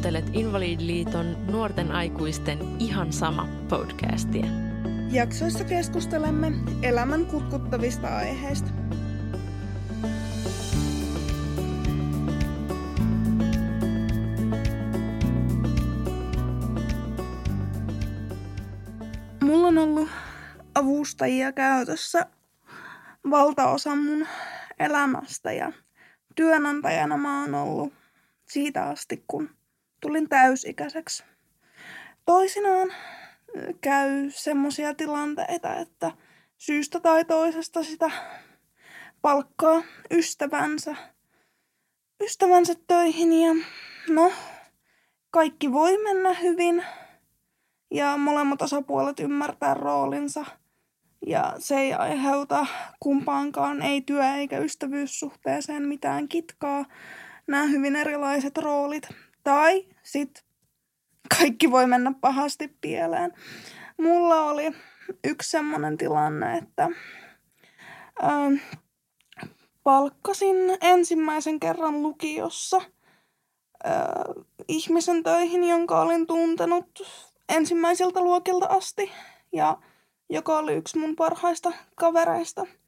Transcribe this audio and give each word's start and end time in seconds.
kuuntelet 0.00 0.30
Invalidiliiton 0.32 1.46
nuorten 1.46 1.92
aikuisten 1.92 2.58
ihan 2.78 3.12
sama 3.12 3.48
podcastia. 3.68 4.46
Jaksoissa 5.12 5.64
keskustelemme 5.64 6.52
elämän 6.82 7.26
kutkuttavista 7.26 8.16
aiheista. 8.16 8.70
Mulla 19.42 19.66
on 19.66 19.78
ollut 19.78 20.08
avustajia 20.74 21.52
käytössä 21.52 22.26
valtaosa 23.30 23.96
mun 23.96 24.26
elämästä 24.78 25.52
ja 25.52 25.72
työnantajana 26.34 27.16
mä 27.16 27.40
oon 27.40 27.54
ollut 27.54 27.92
siitä 28.48 28.84
asti, 28.84 29.24
kun 29.26 29.59
tulin 30.00 30.28
täysikäiseksi. 30.28 31.24
Toisinaan 32.24 32.92
käy 33.80 34.30
semmoisia 34.30 34.94
tilanteita, 34.94 35.76
että 35.76 36.12
syystä 36.58 37.00
tai 37.00 37.24
toisesta 37.24 37.82
sitä 37.82 38.10
palkkaa 39.22 39.82
ystävänsä, 40.10 40.96
ystävänsä 42.22 42.74
töihin 42.86 43.32
ja 43.32 43.54
no, 44.08 44.32
kaikki 45.30 45.72
voi 45.72 45.98
mennä 46.02 46.32
hyvin 46.32 46.84
ja 47.90 48.16
molemmat 48.16 48.62
osapuolet 48.62 49.20
ymmärtää 49.20 49.74
roolinsa 49.74 50.44
ja 51.26 51.54
se 51.58 51.76
ei 51.76 51.92
aiheuta 51.94 52.66
kumpaankaan 53.00 53.82
ei 53.82 54.00
työ- 54.00 54.34
eikä 54.34 54.58
ystävyyssuhteeseen 54.58 55.82
mitään 55.82 56.28
kitkaa, 56.28 56.84
nämä 57.46 57.64
hyvin 57.64 57.96
erilaiset 57.96 58.58
roolit. 58.58 59.08
Tai 59.44 59.86
sitten 60.12 60.44
kaikki 61.38 61.70
voi 61.70 61.86
mennä 61.86 62.12
pahasti 62.20 62.76
pieleen. 62.80 63.32
Mulla 63.98 64.44
oli 64.44 64.72
yksi 65.24 65.50
semmoinen 65.50 65.98
tilanne, 65.98 66.58
että 66.58 66.88
äh, 68.24 68.62
palkkasin 69.82 70.56
ensimmäisen 70.80 71.60
kerran 71.60 72.02
lukiossa 72.02 72.76
äh, 73.86 74.02
ihmisen 74.68 75.22
töihin, 75.22 75.64
jonka 75.64 76.00
olin 76.00 76.26
tuntenut 76.26 77.02
ensimmäisiltä 77.48 78.20
luokilta 78.20 78.66
asti 78.66 79.12
ja 79.52 79.78
joka 80.30 80.58
oli 80.58 80.74
yksi 80.74 80.98
mun 80.98 81.16
parhaista 81.16 81.72
kavereista– 81.94 82.66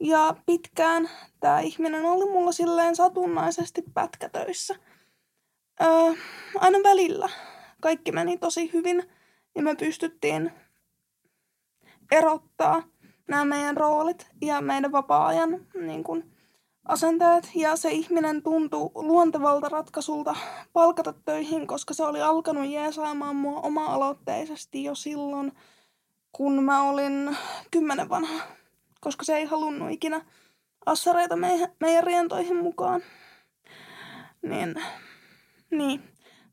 ja 0.00 0.36
pitkään 0.46 1.10
tämä 1.40 1.60
ihminen 1.60 2.04
oli 2.04 2.30
mulla 2.30 2.52
silleen 2.52 2.96
satunnaisesti 2.96 3.82
pätkätöissä. 3.94 4.74
Öö, 5.82 6.12
aina 6.58 6.78
välillä 6.84 7.28
kaikki 7.80 8.12
meni 8.12 8.38
tosi 8.38 8.72
hyvin 8.72 9.02
ja 9.54 9.62
me 9.62 9.74
pystyttiin 9.74 10.52
erottaa 12.10 12.82
nämä 13.28 13.44
meidän 13.44 13.76
roolit 13.76 14.26
ja 14.42 14.60
meidän 14.60 14.92
vapaa-ajan 14.92 15.66
niin 15.74 16.04
kun, 16.04 16.24
asenteet. 16.84 17.50
Ja 17.54 17.76
se 17.76 17.90
ihminen 17.90 18.42
tuntui 18.42 18.90
luontevalta 18.94 19.68
ratkaisulta 19.68 20.36
palkata 20.72 21.12
töihin, 21.12 21.66
koska 21.66 21.94
se 21.94 22.04
oli 22.04 22.20
alkanut 22.20 22.70
jeesaamaan 22.70 23.36
mua 23.36 23.60
oma-aloitteisesti 23.60 24.84
jo 24.84 24.94
silloin, 24.94 25.52
kun 26.32 26.64
mä 26.64 26.82
olin 26.82 27.36
kymmenen 27.70 28.08
vanha 28.08 28.56
koska 29.00 29.24
se 29.24 29.36
ei 29.36 29.44
halunnut 29.44 29.90
ikinä 29.90 30.24
assareita 30.86 31.36
meidän, 31.36 31.68
meidän 31.80 32.04
rientoihin 32.04 32.56
mukaan. 32.56 33.02
Niin, 34.42 34.74
niin. 35.70 36.02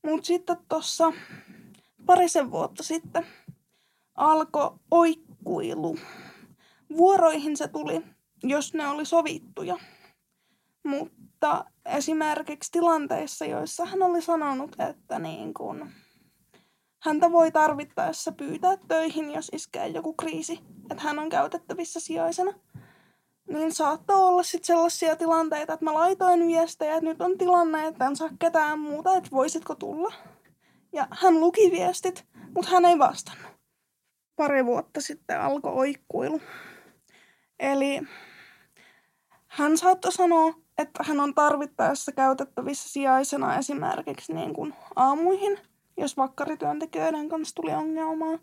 Mut 0.04 0.26
sitten 0.26 0.58
tossa 0.70 1.14
parisen 2.06 2.52
vuotta 2.52 2.84
sitten 2.84 3.26
alkoi 4.16 4.72
oikkuilu. 4.92 5.98
Vuoroihin 6.98 7.58
se 7.58 7.68
tuli, 7.68 8.02
jos 8.44 8.74
ne 8.74 8.88
oli 8.88 9.06
sovittuja. 9.06 9.78
Mutta 10.84 11.66
esimerkiksi 11.86 12.72
tilanteissa, 12.72 13.46
joissa 13.46 13.86
hän 13.86 14.02
oli 14.02 14.22
sanonut, 14.22 14.76
että 14.90 15.20
niin 15.20 15.54
kun, 15.54 15.92
häntä 17.04 17.32
voi 17.32 17.52
tarvittaessa 17.52 18.32
pyytää 18.32 18.78
töihin, 18.88 19.32
jos 19.32 19.50
iskee 19.54 19.88
joku 19.88 20.14
kriisi, 20.14 20.60
että 20.92 21.04
hän 21.04 21.20
on 21.20 21.30
käytettävissä 21.30 22.00
sijaisena. 22.00 22.54
Niin 23.48 23.74
saattoi 23.74 24.16
olla 24.16 24.44
sitten 24.44 24.68
sellaisia 24.68 25.16
tilanteita, 25.16 25.74
että 25.74 25.86
mä 25.86 25.94
laitoin 25.94 26.48
viestejä, 26.48 26.96
että 26.96 27.10
nyt 27.10 27.22
on 27.22 27.38
tilanne, 27.38 27.88
että 27.88 28.06
en 28.06 28.16
saa 28.16 28.30
ketään 28.40 28.80
muuta, 28.80 29.16
että 29.18 29.32
voisitko 29.32 29.76
tulla. 29.76 30.14
Ja 30.94 31.08
hän 31.12 31.40
luki 31.40 31.72
viestit, 31.72 32.26
mutta 32.56 32.72
hän 32.72 32.86
ei 32.86 33.00
vastannut. 33.00 33.52
Pari 34.36 34.66
vuotta 34.66 35.02
sitten 35.02 35.42
alkoi 35.42 35.74
oikkuilu. 35.74 36.42
Eli 37.60 38.02
hän 39.48 39.78
saattoi 39.78 40.12
sanoa, 40.12 40.54
että 40.78 41.04
hän 41.04 41.20
on 41.20 41.34
tarvittaessa 41.34 42.12
käytettävissä 42.12 42.90
sijaisena 42.90 43.58
esimerkiksi 43.58 44.34
niin 44.34 44.54
kuin 44.54 44.74
aamuihin, 44.96 45.60
jos 45.98 46.18
vakkarityöntekijöiden 46.18 47.30
kanssa 47.30 47.56
tuli 47.56 47.72
ongelmaa. 47.72 48.40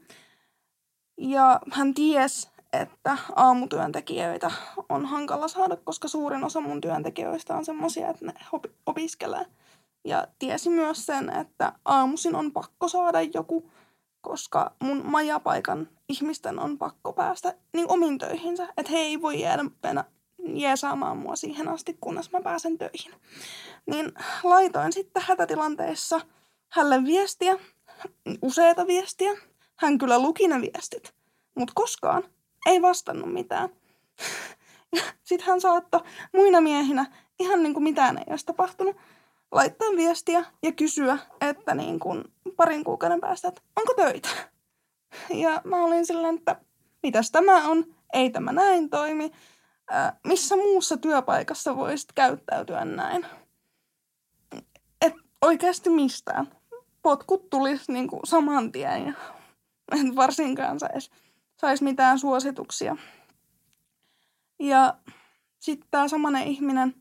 Ja 1.19 1.61
hän 1.73 1.95
ties, 1.95 2.50
että 2.73 3.19
aamutyöntekijöitä 3.37 4.51
on 4.89 5.07
hankala 5.07 5.49
saada, 5.49 5.77
koska 5.77 6.09
suurin 6.09 6.45
osa 6.45 6.61
mun 6.61 6.81
työntekijöistä 6.81 7.57
on 7.57 7.65
semmoisia, 7.65 8.09
että 8.09 8.27
ne 8.27 8.33
opiskelee. 8.87 9.47
Ja 10.05 10.27
tiesi 10.39 10.71
myös 10.71 11.07
sen, 11.07 11.31
että 11.37 11.73
aamuisin 11.85 12.35
on 12.35 12.53
pakko 12.53 12.89
saada 12.89 13.21
joku, 13.23 13.71
koska 14.21 14.73
mun 14.83 15.03
majapaikan 15.05 15.89
ihmisten 16.09 16.59
on 16.59 16.79
pakko 16.79 17.13
päästä 17.13 17.55
niin 17.73 17.91
omiin 17.91 18.19
töihinsä. 18.19 18.69
Että 18.77 18.93
he 18.93 18.99
ei 18.99 19.23
voi 19.23 19.41
jäädä 19.41 19.65
mennä 19.83 20.05
jeesaamaan 20.55 21.17
mua 21.17 21.37
siihen 21.37 21.69
asti, 21.69 21.99
kunnes 22.01 22.33
mä 22.33 22.41
pääsen 22.43 22.79
töihin. 22.79 23.15
Niin 23.87 24.13
laitoin 24.43 24.93
sitten 24.93 25.23
hätätilanteessa 25.27 26.21
hänelle 26.69 27.05
viestiä, 27.05 27.57
useita 28.43 28.87
viestiä, 28.87 29.33
hän 29.77 29.99
kyllä 29.99 30.19
luki 30.19 30.49
ne 30.49 30.61
viestit, 30.61 31.15
mutta 31.55 31.73
koskaan 31.75 32.25
ei 32.67 32.83
vastannut 32.83 33.33
mitään. 33.33 33.69
Sitten 35.25 35.47
hän 35.47 35.61
saattoi 35.61 36.01
muina 36.33 36.61
miehinä, 36.61 37.07
ihan 37.39 37.63
niin 37.63 37.75
kuin 37.75 37.85
mitään 37.85 38.19
ei 38.19 38.25
olisi 38.31 38.47
tapahtunut, 38.47 38.97
laittaa 39.53 39.89
viestiä 39.97 40.45
ja 40.63 40.73
kysyä, 40.73 41.19
että 41.41 41.75
niin 41.75 42.01
kuin 42.01 42.25
parin 42.57 42.85
kuukauden 42.85 43.21
päästä, 43.21 43.49
että 43.49 43.63
onko 43.77 43.95
töitä. 43.95 44.29
Ja 45.31 45.61
mä 45.65 45.77
olin 45.77 46.07
silleen, 46.07 46.39
että 46.39 46.57
mitäs 47.03 47.31
tämä 47.31 47.69
on, 47.69 47.85
ei 48.13 48.31
tämä 48.31 48.53
näin 48.53 48.91
toimi. 48.91 49.33
Missä 50.27 50.57
muussa 50.57 50.97
työpaikassa 50.97 51.77
voisit 51.77 52.13
käyttäytyä 52.13 52.85
näin? 52.85 53.27
Et 55.01 55.15
oikeasti 55.43 55.91
mistään. 55.91 56.49
Potkut 57.03 57.51
tulisi 57.51 57.93
niin 57.93 58.09
kuin 58.09 58.21
saman 58.25 58.73
tien 58.73 59.07
ja 59.07 59.13
en 60.01 60.17
varsinkaan 60.17 60.81
saisi 60.81 61.11
sais 61.61 61.83
mitään 61.83 62.19
suosituksia. 62.19 62.97
Ja 64.59 64.95
sitten 65.59 65.89
tämä 65.91 66.09
samanen 66.09 66.43
ihminen, 66.43 66.95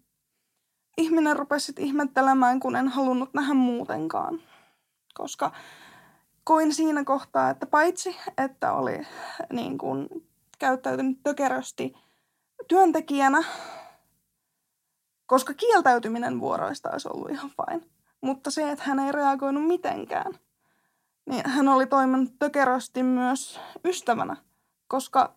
ihminen 0.98 1.36
rupesi 1.36 1.66
sit 1.66 1.80
ihmettelemään, 1.80 2.60
kun 2.60 2.76
en 2.76 2.88
halunnut 2.88 3.34
nähdä 3.34 3.54
muutenkaan. 3.54 4.42
Koska 5.14 5.52
koin 6.44 6.74
siinä 6.74 7.04
kohtaa, 7.04 7.50
että 7.50 7.66
paitsi, 7.66 8.18
että 8.38 8.74
oli 8.74 9.08
niin 9.54 9.78
kun, 9.78 10.08
käyttäytynyt 10.60 11.20
tökerösti 11.24 11.94
työntekijänä, 12.68 13.44
koska 15.26 15.54
kieltäytyminen 15.54 16.40
vuoroista 16.40 16.90
olisi 16.92 17.10
ollut 17.14 17.30
ihan 17.30 17.50
fine. 17.50 17.82
Mutta 18.22 18.52
se, 18.52 18.72
että 18.72 18.84
hän 18.88 19.00
ei 19.00 19.12
reagoinut 19.12 19.68
mitenkään– 19.68 20.34
niin 21.30 21.44
hän 21.46 21.68
oli 21.68 21.88
toiminut 21.88 22.40
tökerösti 22.40 23.04
myös 23.04 23.60
ystävänä, 23.86 24.36
koska 24.90 25.36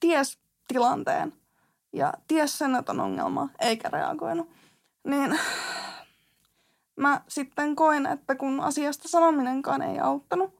ties 0.00 0.38
tilanteen 0.68 1.32
ja 1.92 2.12
ties 2.28 2.58
sen, 2.58 2.74
että 2.74 2.92
on 2.92 3.00
ongelma, 3.00 3.48
eikä 3.60 3.88
reagoinut. 3.88 4.48
Niin 5.04 5.38
mä 6.96 7.20
sitten 7.28 7.76
koin, 7.76 8.06
että 8.06 8.34
kun 8.34 8.60
asiasta 8.60 9.08
sanominenkaan 9.08 9.82
ei 9.82 9.98
auttanut, 9.98 10.58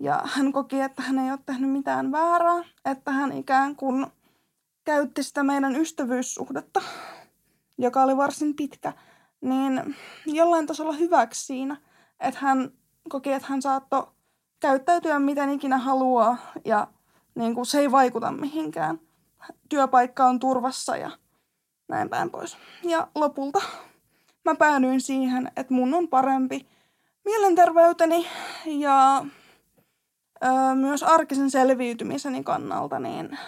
ja 0.00 0.22
hän 0.24 0.52
koki, 0.52 0.80
että 0.80 1.02
hän 1.02 1.18
ei 1.18 1.30
ole 1.30 1.38
tehnyt 1.46 1.70
mitään 1.70 2.12
väärää, 2.12 2.64
että 2.84 3.10
hän 3.10 3.32
ikään 3.32 3.76
kuin 3.76 4.06
käytti 4.84 5.22
sitä 5.22 5.42
meidän 5.42 5.76
ystävyyssuhdetta, 5.76 6.80
joka 7.78 8.02
oli 8.02 8.16
varsin 8.16 8.56
pitkä, 8.56 8.92
niin 9.40 9.96
jollain 10.26 10.66
tasolla 10.66 10.92
hyväksi 10.92 11.46
siinä, 11.46 11.76
että 12.20 12.40
hän 12.40 12.72
koki, 13.08 13.32
että 13.32 13.48
hän 13.48 13.62
saattoi 13.62 14.06
käyttäytyä 14.60 15.18
miten 15.18 15.50
ikinä 15.50 15.78
haluaa 15.78 16.36
ja 16.64 16.86
niin 17.40 17.54
kuin 17.54 17.66
se 17.66 17.78
ei 17.78 17.90
vaikuta 17.90 18.32
mihinkään. 18.32 19.00
Työpaikka 19.68 20.26
on 20.26 20.38
turvassa 20.38 20.96
ja 20.96 21.10
näin 21.88 22.08
päin 22.08 22.30
pois. 22.30 22.56
Ja 22.82 23.08
lopulta 23.14 23.62
mä 24.44 24.54
päädyin 24.54 25.00
siihen, 25.00 25.52
että 25.56 25.74
mun 25.74 25.94
on 25.94 26.08
parempi 26.08 26.66
mielenterveyteni 27.24 28.26
ja 28.66 29.24
ö, 30.44 30.74
myös 30.74 31.02
arkisen 31.02 31.50
selviytymiseni 31.50 32.44
kannalta 32.44 32.98
niin 32.98 33.38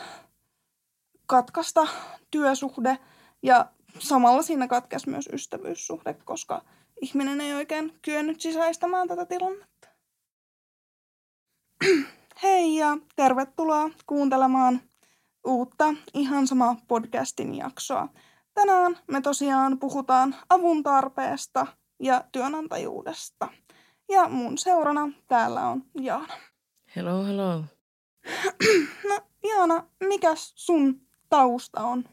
katkaista 1.27 1.87
työsuhde 2.31 2.99
ja 3.43 3.67
samalla 3.99 4.43
siinä 4.43 4.69
katkesi 4.69 5.11
myös 5.11 5.29
ystävyyssuhde, 5.33 6.15
koska 6.15 6.63
ihminen 7.03 7.41
ei 7.41 7.55
oikein 7.55 7.99
kyennyt 8.03 8.41
sisäistämään 8.41 9.09
tätä 9.09 9.27
tilannetta. 9.27 9.89
Hei 12.43 12.77
ja 12.77 12.99
tervetuloa 13.17 13.91
kuuntelemaan 14.07 14.81
uutta 15.47 15.95
Ihan 16.15 16.47
sama 16.47 16.77
podcastin 16.89 17.55
jaksoa. 17.55 18.09
Tänään 18.55 18.99
me 19.07 19.21
tosiaan 19.21 19.79
puhutaan 19.79 20.35
avun 20.49 20.83
tarpeesta 20.83 21.67
ja 22.01 22.25
työnantajuudesta. 22.33 23.49
Ja 24.09 24.29
mun 24.29 24.59
seurana 24.59 25.09
täällä 25.29 25.69
on 25.69 25.85
Jaana. 26.01 26.35
Hello, 26.97 27.25
hello. 27.25 27.65
No 29.09 29.19
Jaana, 29.49 29.87
mikäs 30.05 30.53
sun 30.57 31.01
tausta 31.29 31.81
on? 31.81 32.05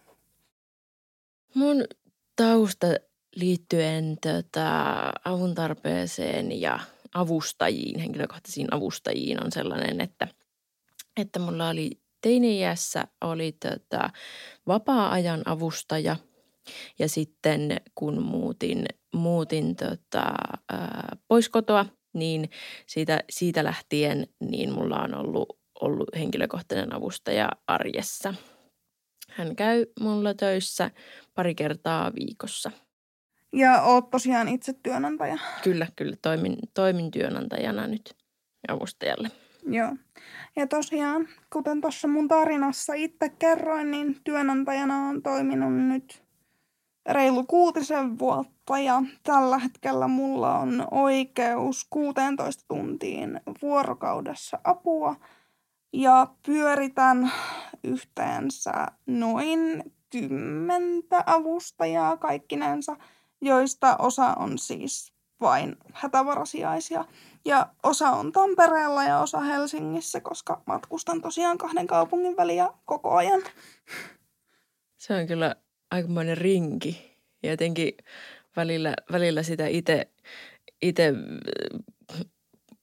Mun 1.55 1.85
tausta 2.35 2.87
liittyen 3.35 4.17
tota, 4.21 4.69
avun 5.25 5.55
tarpeeseen 5.55 6.61
ja 6.61 6.79
avustajiin, 7.13 7.99
henkilökohtaisiin 7.99 8.67
avustajiin 8.71 9.43
on 9.43 9.51
sellainen, 9.51 10.01
että, 10.01 10.27
että 11.17 11.39
mulla 11.39 11.69
oli 11.69 11.91
teini-iässä 12.21 13.07
oli 13.21 13.51
tota, 13.51 14.09
vapaa-ajan 14.67 15.41
avustaja 15.45 16.15
ja 16.99 17.09
sitten 17.09 17.81
kun 17.95 18.21
muutin, 18.21 18.85
muutin 19.13 19.75
tota, 19.75 20.33
ää, 20.71 21.17
pois 21.27 21.49
kotoa, 21.49 21.85
niin 22.13 22.49
siitä, 22.87 23.23
siitä 23.29 23.63
lähtien 23.63 24.27
niin 24.39 24.73
mulla 24.73 25.01
on 25.03 25.15
ollut, 25.15 25.59
ollut 25.81 26.09
henkilökohtainen 26.15 26.95
avustaja 26.95 27.49
arjessa. 27.67 28.33
Hän 29.29 29.55
käy 29.55 29.85
mulla 29.99 30.33
töissä 30.33 30.91
pari 31.35 31.55
kertaa 31.55 32.11
viikossa. 32.15 32.71
Ja 33.53 33.81
oot 33.81 34.09
tosiaan 34.09 34.47
itse 34.47 34.73
työnantaja. 34.73 35.37
Kyllä, 35.63 35.87
kyllä. 35.95 36.15
Toimin, 36.21 36.57
toimin 36.73 37.11
työnantajana 37.11 37.87
nyt 37.87 38.15
avustajalle. 38.67 39.31
Joo. 39.67 39.95
Ja 40.55 40.67
tosiaan, 40.67 41.27
kuten 41.53 41.81
tuossa 41.81 42.07
mun 42.07 42.27
tarinassa 42.27 42.93
itse 42.93 43.29
kerroin, 43.29 43.91
niin 43.91 44.17
työnantajana 44.23 44.97
on 44.97 45.21
toiminut 45.21 45.73
nyt 45.73 46.23
reilu 47.09 47.43
kuutisen 47.43 48.19
vuotta 48.19 48.79
ja 48.79 49.01
tällä 49.23 49.57
hetkellä 49.57 50.07
mulla 50.07 50.57
on 50.57 50.87
oikeus 50.91 51.87
16 51.89 52.63
tuntiin 52.67 53.41
vuorokaudessa 53.61 54.59
apua 54.63 55.15
ja 55.93 56.27
pyöritän 56.45 57.31
yhteensä 57.83 58.73
noin 59.05 59.83
kymmentä 60.09 61.23
avustajaa 61.25 62.17
kaikkinensa, 62.17 62.95
joista 63.41 63.95
osa 63.97 64.33
on 64.33 64.57
siis 64.57 65.13
vain 65.41 65.77
hätävarasiaisia. 65.93 67.05
Ja 67.45 67.69
osa 67.83 68.09
on 68.09 68.31
Tampereella 68.31 69.03
ja 69.03 69.19
osa 69.19 69.39
Helsingissä, 69.39 70.19
koska 70.21 70.61
matkustan 70.65 71.21
tosiaan 71.21 71.57
kahden 71.57 71.87
kaupungin 71.87 72.37
väliä 72.37 72.69
koko 72.85 73.15
ajan. 73.15 73.41
Se 74.97 75.13
on 75.13 75.27
kyllä 75.27 75.55
aikamoinen 75.91 76.37
rinki. 76.37 77.09
Ja 77.43 77.49
jotenkin 77.49 77.93
välillä, 78.55 78.93
välillä 79.11 79.43
sitä 79.43 79.67
itse 79.67 80.07
itse 80.81 81.13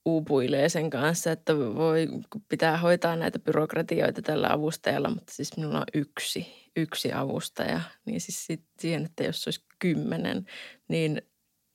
uupuilee 0.07 0.69
sen 0.69 0.89
kanssa, 0.89 1.31
että 1.31 1.57
voi 1.57 2.07
pitää 2.49 2.77
hoitaa 2.77 3.15
näitä 3.15 3.39
byrokratioita 3.39 4.21
tällä 4.21 4.47
avustajalla, 4.51 5.09
mutta 5.09 5.33
siis 5.33 5.57
minulla 5.57 5.77
on 5.77 5.85
yksi, 5.93 6.47
yksi 6.75 7.13
avustaja. 7.13 7.81
Niin 8.05 8.21
siis 8.21 8.47
siihen, 8.79 9.05
että 9.05 9.23
jos 9.23 9.47
olisi 9.47 9.65
kymmenen, 9.79 10.45
niin 10.87 11.21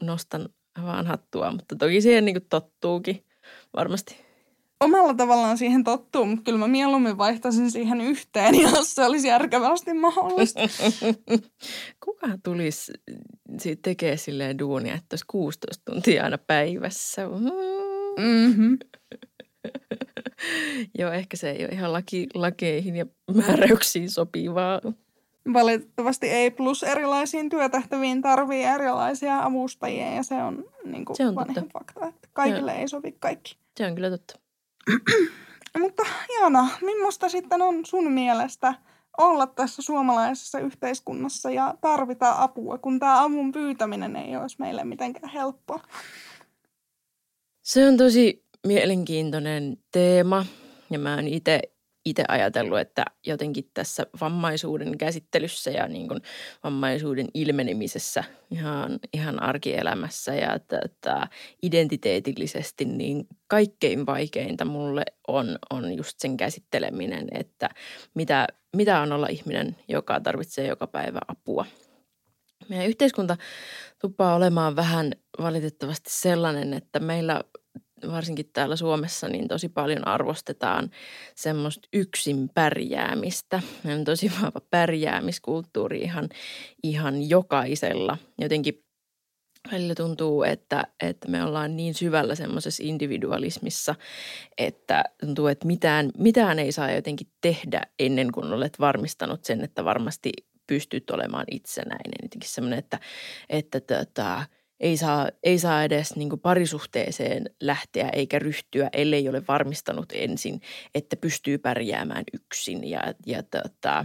nostan 0.02 0.48
vaan 0.82 1.06
hattua, 1.06 1.52
mutta 1.52 1.76
toki 1.76 2.00
siihen 2.00 2.24
niin 2.24 2.46
tottuukin 2.50 3.24
varmasti. 3.76 4.16
Omalla 4.80 5.14
tavallaan 5.14 5.58
siihen 5.58 5.84
tottuu, 5.84 6.24
mutta 6.24 6.42
kyllä 6.44 6.58
mä 6.58 6.68
mieluummin 6.68 7.18
vaihtaisin 7.18 7.70
siihen 7.70 8.00
yhteen, 8.00 8.60
jos 8.62 8.94
se 8.94 9.04
olisi 9.04 9.28
järkevästi 9.28 9.94
mahdollista. 9.94 10.60
Kuka 12.04 12.28
tulisi 12.44 12.92
tekee 13.82 14.16
silleen 14.16 14.58
duunia, 14.58 14.94
että 14.94 15.14
olisi 15.14 15.24
16 15.26 15.82
tuntia 15.84 16.24
aina 16.24 16.38
päivässä? 16.38 17.28
Mm-hmm. 18.18 18.78
Joo, 20.98 21.12
ehkä 21.12 21.36
se 21.36 21.50
ei 21.50 21.64
ole 21.64 21.72
ihan 21.72 21.92
laki, 21.92 22.26
lakeihin 22.34 22.96
ja 22.96 23.06
määräyksiin 23.34 24.10
sopivaa. 24.10 24.80
Valitettavasti 25.52 26.28
ei, 26.28 26.50
plus 26.50 26.82
erilaisiin 26.82 27.48
työtehtäviin 27.48 28.22
tarvii 28.22 28.64
erilaisia 28.64 29.42
avustajia 29.42 30.14
ja 30.14 30.22
se 30.22 30.34
on, 30.34 30.64
niin 30.84 31.04
kuin 31.04 31.16
se 31.16 31.26
on 31.26 31.34
vanhin 31.34 31.68
fakta, 31.72 32.06
että 32.06 32.28
kaikille 32.32 32.72
ei 32.72 32.88
sovi 32.88 33.12
kaikki. 33.20 33.56
Se 33.76 33.86
on 33.86 33.94
kyllä 33.94 34.10
totta. 34.10 34.38
Mutta 35.78 36.02
Jana, 36.40 36.68
millaista 36.80 37.28
sitten 37.28 37.62
on 37.62 37.86
sun 37.86 38.12
mielestä 38.12 38.74
olla 39.18 39.46
tässä 39.46 39.82
suomalaisessa 39.82 40.58
yhteiskunnassa 40.58 41.50
ja 41.50 41.74
tarvita 41.80 42.34
apua, 42.38 42.78
kun 42.78 42.98
tämä 42.98 43.22
avun 43.22 43.52
pyytäminen 43.52 44.16
ei 44.16 44.36
olisi 44.36 44.56
meille 44.58 44.84
mitenkään 44.84 45.32
helppoa? 45.32 45.80
Se 47.62 47.88
on 47.88 47.96
tosi 47.96 48.44
mielenkiintoinen 48.66 49.76
teema 49.92 50.46
ja 50.90 50.98
mä 50.98 51.14
oon 51.14 51.28
itse 51.28 51.60
itse 52.04 52.24
ajatellut, 52.28 52.78
että 52.78 53.04
jotenkin 53.26 53.70
tässä 53.74 54.06
vammaisuuden 54.20 54.98
käsittelyssä 54.98 55.70
ja 55.70 55.88
niin 55.88 56.08
kuin 56.08 56.20
vammaisuuden 56.64 57.28
ilmenemisessä 57.34 58.24
ihan, 58.50 58.98
ihan 59.12 59.42
arkielämässä 59.42 60.34
ja 60.34 60.54
että 60.54 61.28
identiteetillisesti 61.62 62.84
niin 62.84 63.26
kaikkein 63.46 64.06
vaikeinta 64.06 64.64
mulle 64.64 65.04
on, 65.28 65.58
on 65.70 65.96
just 65.96 66.20
sen 66.20 66.36
käsitteleminen, 66.36 67.28
että 67.32 67.68
mitä, 68.14 68.46
mitä 68.76 69.00
on 69.00 69.12
olla 69.12 69.26
ihminen, 69.26 69.76
joka 69.88 70.20
tarvitsee 70.20 70.66
joka 70.66 70.86
päivä 70.86 71.20
apua. 71.28 71.66
Meidän 72.68 72.86
yhteiskunta 72.86 73.36
tuppaa 74.02 74.34
olemaan 74.34 74.76
vähän 74.76 75.12
valitettavasti 75.38 76.10
sellainen, 76.12 76.74
että 76.74 77.00
meillä 77.00 77.40
varsinkin 78.10 78.50
täällä 78.52 78.76
Suomessa, 78.76 79.28
niin 79.28 79.48
tosi 79.48 79.68
paljon 79.68 80.08
arvostetaan 80.08 80.90
semmoista 81.34 81.88
yksin 81.92 82.48
pärjäämistä. 82.54 83.62
Meillä 83.84 83.98
on 83.98 84.04
tosi 84.04 84.32
vahva 84.42 84.60
pärjäämiskulttuuri 84.70 86.00
ihan, 86.00 86.28
ihan 86.82 87.28
jokaisella. 87.28 88.18
Jotenkin 88.38 88.84
välillä 89.72 89.94
tuntuu, 89.94 90.42
että, 90.42 90.84
että 91.00 91.28
me 91.28 91.44
ollaan 91.44 91.76
niin 91.76 91.94
syvällä 91.94 92.34
semmoisessa 92.34 92.82
individualismissa, 92.86 93.94
että 94.58 95.04
tuntuu, 95.20 95.46
että 95.46 95.66
mitään, 95.66 96.10
mitään 96.18 96.58
ei 96.58 96.72
saa 96.72 96.92
jotenkin 96.92 97.26
tehdä 97.40 97.82
ennen 97.98 98.32
kuin 98.32 98.52
olet 98.52 98.80
varmistanut 98.80 99.44
sen, 99.44 99.64
että 99.64 99.84
varmasti 99.84 100.32
pystyt 100.66 101.10
olemaan 101.10 101.44
itsenäinen. 101.50 102.18
Jotenkin 102.22 102.50
semmoinen, 102.50 102.78
että, 102.78 103.00
että 103.48 103.80
tota, 103.80 104.46
ei 104.80 104.96
saa, 104.96 105.28
ei 105.42 105.58
saa 105.58 105.84
edes 105.84 106.16
niin 106.16 106.40
parisuhteeseen 106.42 107.50
lähteä 107.60 108.08
eikä 108.08 108.38
ryhtyä, 108.38 108.88
ellei 108.92 109.28
ole 109.28 109.42
varmistanut 109.48 110.12
ensin, 110.12 110.60
että 110.94 111.16
pystyy 111.16 111.58
pärjäämään 111.58 112.24
yksin 112.34 112.90
ja, 112.90 113.00
ja 113.26 113.42
tota, 113.42 114.04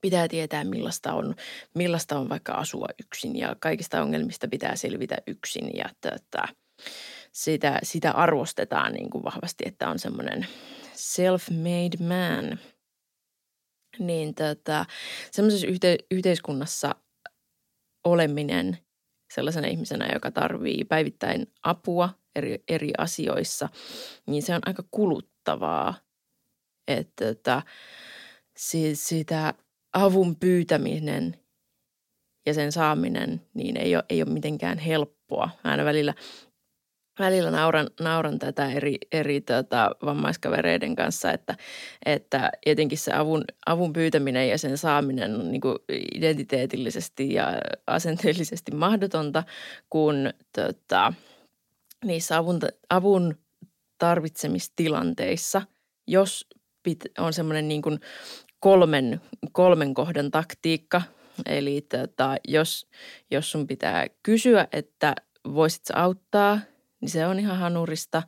pitää 0.00 0.28
tietää 0.28 0.64
millaista 0.64 1.12
on, 1.12 1.34
millaista 1.74 2.18
on 2.18 2.28
vaikka 2.28 2.52
asua 2.52 2.86
yksin 3.02 3.36
ja 3.36 3.56
kaikista 3.60 4.02
ongelmista 4.02 4.48
pitää 4.48 4.76
selvitä 4.76 5.16
yksin 5.26 5.70
ja 5.76 5.84
tota, 6.00 6.48
sitä, 7.32 7.78
sitä 7.82 8.10
arvostetaan 8.10 8.92
niin 8.92 9.10
kuin 9.10 9.24
vahvasti, 9.24 9.64
että 9.66 9.88
on 9.88 9.98
semmoinen 9.98 10.46
self-made 10.94 12.04
man. 12.04 12.58
Niin 13.98 14.34
tota, 14.34 14.84
semmoisessa 15.30 15.66
yhte, 15.66 15.96
yhteiskunnassa 16.10 16.94
oleminen– 18.04 18.78
sellaisena 19.34 19.68
ihmisenä, 19.68 20.08
joka 20.12 20.30
tarvii 20.30 20.84
päivittäin 20.84 21.52
apua 21.62 22.08
eri, 22.36 22.62
eri 22.68 22.90
asioissa, 22.98 23.68
niin 24.26 24.42
se 24.42 24.54
on 24.54 24.60
aika 24.66 24.84
kuluttavaa. 24.90 25.94
Että 26.88 27.28
että 27.28 27.62
sitä 28.94 29.54
avun 29.92 30.36
pyytäminen 30.36 31.36
ja 32.46 32.54
sen 32.54 32.72
saaminen 32.72 33.40
niin 33.54 33.76
ei 33.76 33.96
ole, 33.96 34.04
ei 34.08 34.22
ole 34.22 34.30
mitenkään 34.30 34.78
helppoa. 34.78 35.50
Mä 35.64 35.70
aina 35.70 35.84
välillä 35.84 36.14
välillä 37.18 37.50
nauran, 37.50 37.90
nauran 38.00 38.38
tätä 38.38 38.70
eri, 38.70 38.96
eri 39.12 39.40
tota, 39.40 39.90
vammaiskavereiden 40.04 40.96
kanssa, 40.96 41.32
että, 41.32 41.56
että 42.06 42.50
jotenkin 42.66 42.98
se 42.98 43.12
avun, 43.12 43.44
avun 43.66 43.92
pyytäminen 43.92 44.48
ja 44.48 44.58
sen 44.58 44.78
saaminen 44.78 45.34
on 45.34 45.52
niin 45.52 45.62
identiteetillisesti 46.14 47.34
ja 47.34 47.52
asenteellisesti 47.86 48.72
mahdotonta, 48.74 49.44
kun 49.90 50.30
tota, 50.52 51.12
niissä 52.04 52.36
avun, 52.36 52.60
avun 52.90 53.38
tarvitsemistilanteissa, 53.98 55.62
jos 56.06 56.46
pit, 56.82 57.00
on 57.18 57.32
semmoinen 57.32 57.68
niin 57.68 57.82
kolmen, 58.60 59.20
kolmen 59.52 59.94
kohdan 59.94 60.30
taktiikka, 60.30 61.02
eli 61.46 61.80
tota, 61.80 62.36
jos, 62.48 62.86
jos 63.30 63.50
sun 63.50 63.66
pitää 63.66 64.06
kysyä, 64.22 64.68
että 64.72 65.14
voisit 65.54 65.82
auttaa, 65.94 66.60
niin 67.02 67.10
se 67.10 67.26
on 67.26 67.38
ihan 67.38 67.58
hanurista. 67.58 68.22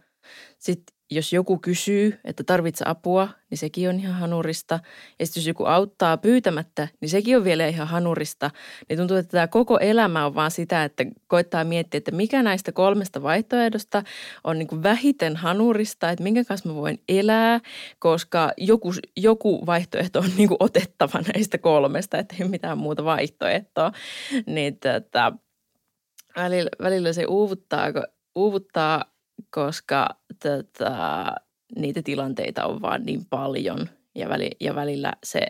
Sitten 0.59 0.95
jos 1.11 1.33
joku 1.33 1.59
kysyy, 1.59 2.21
että 2.25 2.45
tarvitsee 2.45 2.85
apua, 2.89 3.29
niin 3.51 3.59
sekin 3.59 3.89
on 3.89 4.01
ihan 4.01 4.15
hanurista. 4.15 4.81
Ja 5.19 5.27
sitten 5.27 5.41
jos 5.41 5.47
joku 5.47 5.65
auttaa 5.65 6.17
pyytämättä, 6.17 6.89
niin 7.01 7.09
sekin 7.09 7.37
on 7.37 7.45
vielä 7.45 7.67
ihan 7.67 7.89
hanurista. 7.89 8.51
Niin 8.89 8.99
tuntuu, 8.99 9.17
että 9.17 9.31
tämä 9.31 9.47
koko 9.47 9.79
elämä 9.79 10.27
on 10.27 10.35
vaan 10.35 10.51
sitä, 10.51 10.85
että 10.85 11.05
koittaa 11.27 11.65
miettiä, 11.65 11.99
että 11.99 12.11
mikä 12.11 12.43
näistä 12.43 12.73
kolmesta 12.73 13.23
vaihtoehdosta 13.23 14.03
on 14.45 14.59
niin 14.59 14.69
kuin 14.69 14.83
vähiten 14.83 15.37
hanurista, 15.37 16.11
että 16.11 16.25
minkä 16.25 16.45
kanssa 16.45 16.69
mä 16.69 16.75
voin 16.75 17.03
elää, 17.09 17.61
koska 17.99 18.53
joku, 18.57 18.93
joku 19.17 19.67
vaihtoehto 19.67 20.19
on 20.19 20.31
niin 20.37 20.49
kuin 20.49 20.59
otettava 20.61 21.21
näistä 21.35 21.59
kolmesta, 21.59 22.19
että 22.19 22.35
ei 22.41 22.49
mitään 22.49 22.79
muuta 22.79 23.05
vaihtoehtoa. 23.05 23.93
Niin 24.47 24.79
tota, 24.79 25.33
välillä, 26.37 26.71
välillä 26.83 27.13
se 27.13 27.27
uuvuttaa, 27.27 27.93
uuvuttaa 28.35 29.15
koska 29.51 30.09
tota, 30.43 31.25
niitä 31.77 32.03
tilanteita 32.03 32.67
on 32.67 32.83
vaan 32.83 33.03
niin 33.03 33.25
paljon 33.25 33.89
ja, 34.15 34.29
väli, 34.29 34.51
ja 34.61 34.75
välillä 34.75 35.13
se 35.25 35.47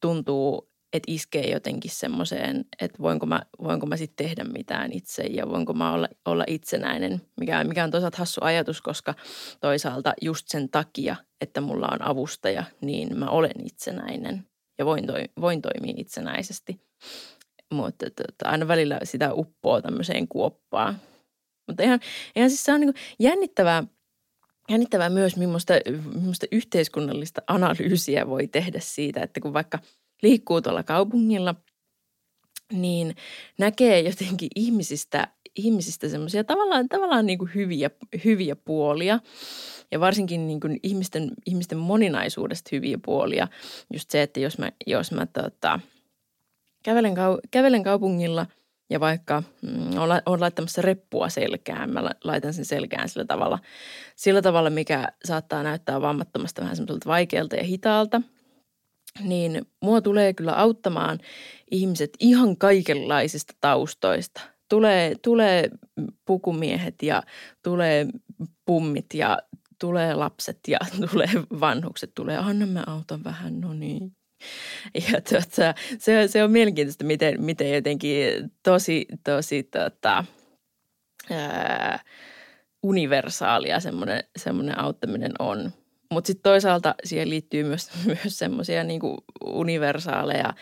tuntuu, 0.00 0.70
että 0.92 1.12
iskee 1.12 1.50
jotenkin 1.50 1.90
semmoiseen, 1.90 2.64
että 2.80 2.98
voinko 3.02 3.26
mä, 3.26 3.42
voinko 3.62 3.86
mä 3.86 3.96
sitten 3.96 4.26
tehdä 4.26 4.44
mitään 4.44 4.92
itse 4.92 5.22
ja 5.22 5.48
voinko 5.48 5.72
mä 5.72 5.92
olla, 5.92 6.08
olla 6.24 6.44
itsenäinen, 6.46 7.20
mikä, 7.40 7.64
mikä 7.64 7.84
on 7.84 7.90
toisaalta 7.90 8.18
hassu 8.18 8.40
ajatus, 8.44 8.82
koska 8.82 9.14
toisaalta 9.60 10.14
just 10.22 10.48
sen 10.48 10.68
takia, 10.70 11.16
että 11.40 11.60
mulla 11.60 11.88
on 11.92 12.02
avustaja, 12.02 12.64
niin 12.80 13.18
mä 13.18 13.26
olen 13.26 13.66
itsenäinen 13.66 14.46
ja 14.78 14.84
voin, 14.84 15.06
toi, 15.06 15.24
voin 15.40 15.62
toimia 15.62 15.94
itsenäisesti. 15.96 16.80
Mutta 17.72 18.06
tota, 18.06 18.48
aina 18.48 18.68
välillä 18.68 19.00
sitä 19.04 19.34
uppoo 19.34 19.82
tämmöiseen 19.82 20.28
kuoppaan, 20.28 21.00
mutta 21.66 21.82
ihan, 21.82 22.00
ihan 22.36 22.50
siis 22.50 22.64
se 22.64 22.72
on 22.72 22.80
niin 22.80 22.94
jännittävää, 23.18 23.84
jännittävää 24.68 25.10
myös, 25.10 25.36
millaista, 25.36 25.74
millaista 26.14 26.46
yhteiskunnallista 26.52 27.42
analyysiä 27.46 28.28
voi 28.28 28.48
tehdä 28.48 28.80
siitä, 28.80 29.22
että 29.22 29.40
kun 29.40 29.52
vaikka 29.52 29.78
liikkuu 30.22 30.62
tuolla 30.62 30.82
kaupungilla, 30.82 31.54
niin 32.72 33.16
näkee 33.58 34.00
jotenkin 34.00 34.48
ihmisistä, 34.56 35.28
ihmisistä 35.56 36.08
semmoisia 36.08 36.44
tavallaan, 36.44 36.88
tavallaan 36.88 37.26
niin 37.26 37.38
kuin 37.38 37.54
hyviä, 37.54 37.90
hyviä 38.24 38.56
puolia 38.56 39.20
ja 39.90 40.00
varsinkin 40.00 40.46
niin 40.46 40.60
kuin 40.60 40.80
ihmisten, 40.82 41.30
ihmisten 41.46 41.78
moninaisuudesta 41.78 42.68
hyviä 42.72 42.98
puolia. 43.04 43.48
Just 43.92 44.10
se, 44.10 44.22
että 44.22 44.40
jos 44.40 44.58
mä, 44.58 44.72
jos 44.86 45.12
mä 45.12 45.26
tota, 45.26 45.80
kävelen, 46.82 47.14
kau, 47.14 47.38
kävelen 47.50 47.82
kaupungilla– 47.82 48.46
ja 48.90 49.00
vaikka 49.00 49.42
mm, 49.62 49.98
olen 50.26 50.40
laittamassa 50.40 50.82
reppua 50.82 51.28
selkään, 51.28 51.90
mä 51.90 52.10
laitan 52.24 52.54
sen 52.54 52.64
selkään 52.64 53.08
sillä 53.08 53.24
tavalla, 53.24 53.58
sillä 54.16 54.42
tavalla, 54.42 54.70
mikä 54.70 55.08
saattaa 55.24 55.62
näyttää 55.62 56.00
vammattomasta 56.00 56.62
vähän 56.62 56.76
semmoiselta 56.76 57.10
vaikealta 57.10 57.56
ja 57.56 57.64
hitaalta, 57.64 58.22
niin 59.20 59.66
mua 59.82 60.00
tulee 60.00 60.34
kyllä 60.34 60.52
auttamaan 60.52 61.18
ihmiset 61.70 62.10
ihan 62.20 62.56
kaikenlaisista 62.56 63.54
taustoista. 63.60 64.40
Tulee, 64.68 65.14
tulee 65.22 65.70
pukumiehet 66.24 67.02
ja 67.02 67.22
tulee 67.62 68.06
pummit 68.64 69.14
ja 69.14 69.38
tulee 69.80 70.14
lapset 70.14 70.58
ja 70.68 70.78
tulee 71.10 71.30
vanhukset, 71.60 72.14
tulee 72.14 72.36
anna 72.36 72.66
mä 72.66 72.84
autan 72.86 73.24
vähän, 73.24 73.60
no 73.60 73.72
niin, 73.72 74.16
ja 74.94 75.20
tuota, 75.20 75.74
se, 75.98 76.28
se 76.28 76.44
on 76.44 76.50
mielenkiintoista, 76.50 77.04
miten, 77.04 77.42
miten 77.42 77.74
jotenkin 77.74 78.52
tosi, 78.62 79.06
tosi 79.24 79.62
tota, 79.62 80.24
ää, 81.30 82.00
universaalia 82.82 83.80
semmoinen, 83.80 84.24
semmoinen 84.36 84.78
auttaminen 84.78 85.32
on. 85.38 85.72
Mutta 86.12 86.26
sitten 86.26 86.42
toisaalta 86.42 86.94
siihen 87.04 87.30
liittyy 87.30 87.64
myös, 87.64 87.90
myös 88.06 88.38
semmoisia 88.38 88.84
niinku 88.84 89.24
universaaleja, 89.46 90.54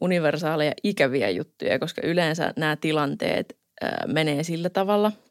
universaaleja 0.00 0.72
ikäviä 0.82 1.30
juttuja, 1.30 1.78
koska 1.78 2.02
yleensä 2.04 2.52
nämä 2.56 2.76
tilanteet 2.76 3.58
ää, 3.80 4.04
menee 4.06 4.42
sillä 4.42 4.70
tavalla– 4.70 5.12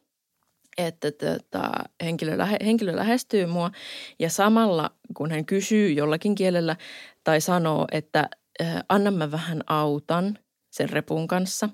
että 0.77 1.11
tota, 1.11 1.71
henkilö, 2.03 2.37
lähe, 2.37 2.57
henkilö 2.65 2.95
lähestyy 2.95 3.45
mua 3.45 3.71
ja 4.19 4.29
samalla 4.29 4.91
kun 5.17 5.31
hän 5.31 5.45
kysyy 5.45 5.91
jollakin 5.91 6.35
kielellä 6.35 6.75
tai 7.23 7.41
sanoo, 7.41 7.87
että 7.91 8.29
äh, 8.61 8.83
anna 8.89 9.11
mä 9.11 9.31
vähän 9.31 9.61
autan 9.67 10.39
sen 10.71 10.89
repun 10.89 11.27
kanssa, 11.27 11.69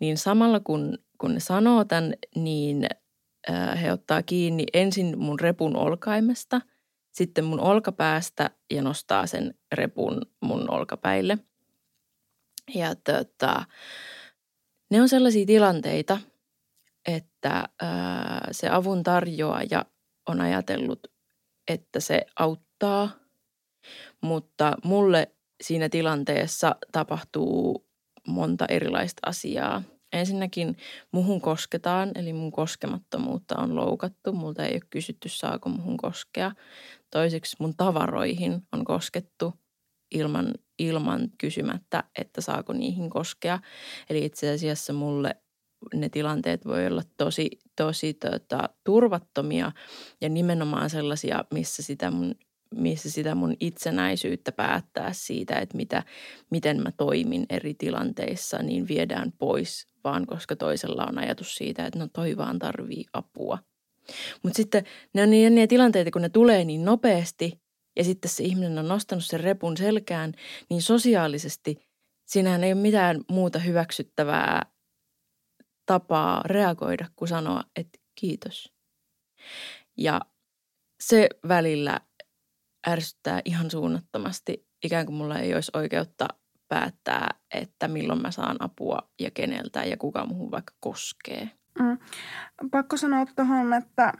niin 0.00 0.18
samalla 0.18 0.60
kun, 0.60 0.98
kun 1.18 1.34
ne 1.34 1.40
sanoo 1.40 1.84
tämän, 1.84 2.14
niin 2.34 2.86
äh, 3.50 3.82
he 3.82 3.92
ottaa 3.92 4.22
kiinni 4.22 4.64
ensin 4.72 5.18
mun 5.18 5.40
repun 5.40 5.76
olkaimesta, 5.76 6.60
sitten 7.12 7.44
mun 7.44 7.60
olkapäästä 7.60 8.50
ja 8.70 8.82
nostaa 8.82 9.26
sen 9.26 9.54
repun 9.72 10.20
mun 10.40 10.70
olkapäille. 10.70 11.38
Ja 12.74 12.94
tota, 12.94 13.64
ne 14.90 15.02
on 15.02 15.08
sellaisia 15.08 15.46
tilanteita, 15.46 16.18
että 17.08 17.68
ää, 17.82 18.48
se 18.52 18.68
avun 18.68 19.02
tarjoaja 19.02 19.84
on 20.28 20.40
ajatellut, 20.40 21.06
että 21.68 22.00
se 22.00 22.26
auttaa, 22.38 23.10
mutta 24.20 24.76
mulle 24.84 25.32
siinä 25.60 25.88
tilanteessa 25.88 26.76
tapahtuu 26.92 27.88
monta 28.26 28.66
erilaista 28.68 29.20
asiaa. 29.26 29.82
Ensinnäkin 30.12 30.76
muhun 31.12 31.40
kosketaan, 31.40 32.12
eli 32.14 32.32
mun 32.32 32.52
koskemattomuutta 32.52 33.56
on 33.58 33.76
loukattu. 33.76 34.32
Multa 34.32 34.64
ei 34.64 34.74
ole 34.74 34.80
kysytty, 34.90 35.28
saako 35.28 35.68
muhun 35.68 35.96
koskea. 35.96 36.52
Toiseksi 37.10 37.56
mun 37.60 37.76
tavaroihin 37.76 38.62
on 38.72 38.84
koskettu 38.84 39.54
ilman, 40.10 40.54
ilman 40.78 41.28
kysymättä, 41.38 42.04
että 42.18 42.40
saako 42.40 42.72
niihin 42.72 43.10
koskea. 43.10 43.58
Eli 44.10 44.24
itse 44.24 44.50
asiassa 44.50 44.92
mulle 44.92 45.36
ne 45.94 46.08
tilanteet 46.08 46.66
voi 46.66 46.86
olla 46.86 47.02
tosi, 47.16 47.50
tosi 47.76 48.14
tota, 48.14 48.68
turvattomia 48.84 49.72
ja 50.20 50.28
nimenomaan 50.28 50.90
sellaisia, 50.90 51.44
missä 51.50 51.82
sitä 51.82 52.10
mun 52.10 52.34
missä 52.74 53.10
sitä 53.10 53.34
mun 53.34 53.56
itsenäisyyttä 53.60 54.52
päättää 54.52 55.12
siitä, 55.12 55.58
että 55.58 55.76
mitä, 55.76 56.02
miten 56.50 56.82
mä 56.82 56.92
toimin 56.92 57.46
eri 57.50 57.74
tilanteissa, 57.74 58.62
niin 58.62 58.88
viedään 58.88 59.32
pois, 59.38 59.86
vaan 60.04 60.26
koska 60.26 60.56
toisella 60.56 61.06
on 61.08 61.18
ajatus 61.18 61.54
siitä, 61.54 61.86
että 61.86 61.98
no 61.98 62.08
toi 62.12 62.36
vaan 62.36 62.58
tarvii 62.58 63.04
apua. 63.12 63.58
Mutta 64.42 64.56
sitten 64.56 64.84
ne 65.14 65.22
on 65.22 65.30
niin, 65.30 65.54
niin 65.54 65.68
tilanteita, 65.68 66.10
kun 66.10 66.22
ne 66.22 66.28
tulee 66.28 66.64
niin 66.64 66.84
nopeasti 66.84 67.60
ja 67.96 68.04
sitten 68.04 68.30
se 68.30 68.44
ihminen 68.44 68.78
on 68.78 68.88
nostanut 68.88 69.24
sen 69.24 69.40
repun 69.40 69.76
selkään, 69.76 70.32
niin 70.70 70.82
sosiaalisesti 70.82 71.88
siinähän 72.26 72.64
ei 72.64 72.72
ole 72.72 72.80
mitään 72.80 73.20
muuta 73.30 73.58
hyväksyttävää 73.58 74.66
tapaa 75.88 76.42
reagoida 76.44 77.06
kuin 77.16 77.28
sanoa, 77.28 77.62
että 77.76 77.98
kiitos. 78.14 78.72
Ja 79.96 80.20
se 81.00 81.28
välillä 81.48 82.00
ärsyttää 82.88 83.40
ihan 83.44 83.70
suunnattomasti, 83.70 84.66
ikään 84.84 85.06
kuin 85.06 85.16
mulla 85.16 85.38
ei 85.38 85.54
olisi 85.54 85.70
oikeutta 85.74 86.28
päättää, 86.68 87.34
että 87.54 87.88
milloin 87.88 88.22
mä 88.22 88.30
saan 88.30 88.56
apua 88.60 88.98
ja 89.20 89.30
keneltä 89.30 89.84
ja 89.84 89.96
kuka 89.96 90.26
muuhun 90.26 90.50
vaikka 90.50 90.74
koskee. 90.80 91.50
Mm. 91.78 91.98
Pakko 92.70 92.96
sanoa 92.96 93.26
tuohon, 93.26 93.72
että, 93.72 94.12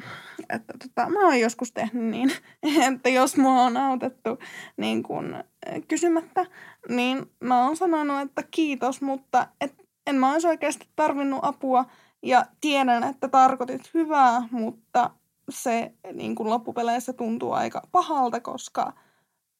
että 0.49 0.75
tota, 0.79 1.11
mä 1.11 1.27
oon 1.27 1.41
joskus 1.41 1.73
tehnyt 1.73 2.05
niin, 2.05 2.33
että 2.93 3.09
jos 3.09 3.37
mua 3.37 3.63
on 3.63 3.77
autettu 3.77 4.39
niin 4.77 5.03
kun, 5.03 5.45
kysymättä, 5.89 6.47
niin 6.89 7.31
mä 7.41 7.65
oon 7.65 7.77
sanonut, 7.77 8.21
että 8.21 8.43
kiitos, 8.51 9.03
mutta 9.03 9.49
et 9.61 9.88
en 10.09 10.17
mä 10.17 10.33
olisi 10.33 10.49
oikeasti 10.49 10.89
tarvinnut 10.97 11.41
apua 11.43 11.85
ja 12.23 12.47
tiedän, 12.61 13.05
että 13.05 13.29
tarkoitit 13.29 13.95
hyvää, 13.95 14.49
mutta 14.51 15.11
se 15.49 15.95
niin 16.13 16.35
kuin 16.35 16.51
loppupeleissä 16.51 17.13
tuntuu 17.13 17.53
aika 17.53 17.83
pahalta, 17.93 18.41
koska 18.41 18.93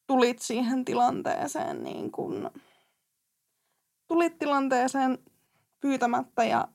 tulit 0.07 0.39
siihen 0.39 0.85
tilanteeseen 0.85 1.83
niin 1.83 2.13
kuin, 2.13 2.51
tulit 4.07 4.39
tilanteeseen 4.39 5.19
pyytämättä 5.81 6.45
ja 6.45 6.69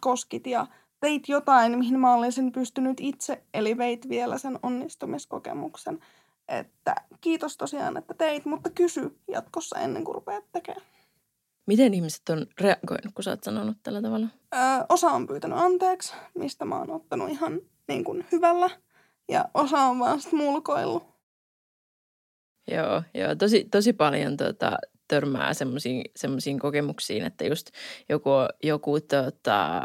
koskit 0.00 0.46
ja 0.46 0.66
teit 1.00 1.28
jotain, 1.28 1.78
mihin 1.78 2.00
mä 2.00 2.14
olisin 2.14 2.52
pystynyt 2.52 2.96
itse, 3.00 3.44
eli 3.54 3.78
veit 3.78 4.08
vielä 4.08 4.38
sen 4.38 4.58
onnistumiskokemuksen. 4.62 6.00
Että 6.48 6.94
kiitos 7.20 7.56
tosiaan, 7.56 7.96
että 7.96 8.14
teit, 8.14 8.44
mutta 8.44 8.70
kysy 8.70 9.18
jatkossa 9.28 9.78
ennen 9.78 10.04
kuin 10.04 10.14
rupeat 10.14 10.44
tekemään. 10.52 10.95
Miten 11.66 11.94
ihmiset 11.94 12.28
on 12.28 12.46
reagoinut, 12.60 13.14
kun 13.14 13.24
sä 13.24 13.30
oot 13.30 13.44
sanonut 13.44 13.76
tällä 13.82 14.02
tavalla? 14.02 14.26
Öö, 14.54 14.60
osa 14.88 15.10
on 15.10 15.26
pyytänyt 15.26 15.58
anteeksi, 15.58 16.14
mistä 16.34 16.64
mä 16.64 16.78
oon 16.78 16.90
ottanut 16.90 17.30
ihan 17.30 17.60
niin 17.88 18.04
kuin 18.04 18.26
hyvällä. 18.32 18.70
Ja 19.28 19.44
osa 19.54 19.78
on 19.78 19.98
vaan 19.98 20.20
sitten 20.20 20.38
mulkoillut. 20.38 21.02
Joo, 22.68 23.02
joo 23.14 23.34
tosi, 23.34 23.64
tosi 23.70 23.92
paljon 23.92 24.36
tota, 24.36 24.72
törmää 25.08 25.54
semmoisiin 26.16 26.58
kokemuksiin, 26.60 27.24
että 27.24 27.44
just 27.44 27.70
joku, 28.08 28.30
joku 28.62 29.00
tota, 29.00 29.82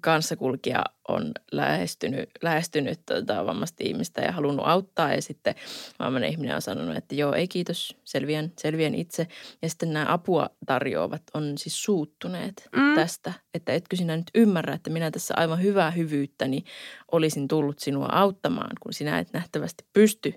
kanssakulkija 0.00 0.84
on 1.08 1.32
lähestynyt, 1.52 2.30
lähestynyt 2.42 3.00
tota, 3.06 3.46
vammasta 3.46 3.84
ihmistä 3.84 4.20
ja 4.20 4.32
halunnut 4.32 4.66
auttaa 4.66 5.14
ja 5.14 5.22
sitten 5.22 5.54
vammainen 5.98 6.30
ihminen 6.30 6.54
on 6.54 6.62
sanonut, 6.62 6.96
että 6.96 7.14
joo, 7.14 7.34
ei 7.34 7.48
kiitos, 7.48 7.96
selviän, 8.04 8.52
selviän 8.58 8.94
itse. 8.94 9.26
Ja 9.62 9.68
sitten 9.68 9.92
nämä 9.92 10.06
apua 10.08 10.50
tarjoavat 10.66 11.22
on 11.34 11.58
siis 11.58 11.84
suuttuneet 11.84 12.68
mm. 12.76 12.94
tästä, 12.94 13.32
että 13.54 13.72
etkö 13.72 13.96
sinä 13.96 14.16
nyt 14.16 14.30
ymmärrä, 14.34 14.74
että 14.74 14.90
minä 14.90 15.10
tässä 15.10 15.34
aivan 15.36 15.62
hyvää 15.62 15.90
hyvyyttäni 15.90 16.64
olisin 17.12 17.48
tullut 17.48 17.78
sinua 17.78 18.08
auttamaan, 18.12 18.72
kun 18.80 18.92
sinä 18.92 19.18
et 19.18 19.32
nähtävästi 19.32 19.84
pysty. 19.92 20.34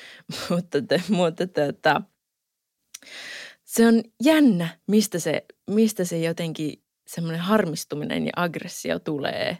mutta, 0.50 0.82
te, 0.82 1.02
mutta 1.08 1.46
tota, 1.46 2.02
se 3.64 3.86
on 3.86 4.02
jännä, 4.24 4.68
mistä 4.86 5.18
se, 5.18 5.44
mistä 5.70 6.04
se 6.04 6.18
jotenkin 6.18 6.82
semmoinen 7.08 7.40
harmistuminen 7.40 8.26
ja 8.26 8.32
aggressio 8.36 8.98
tulee. 8.98 9.58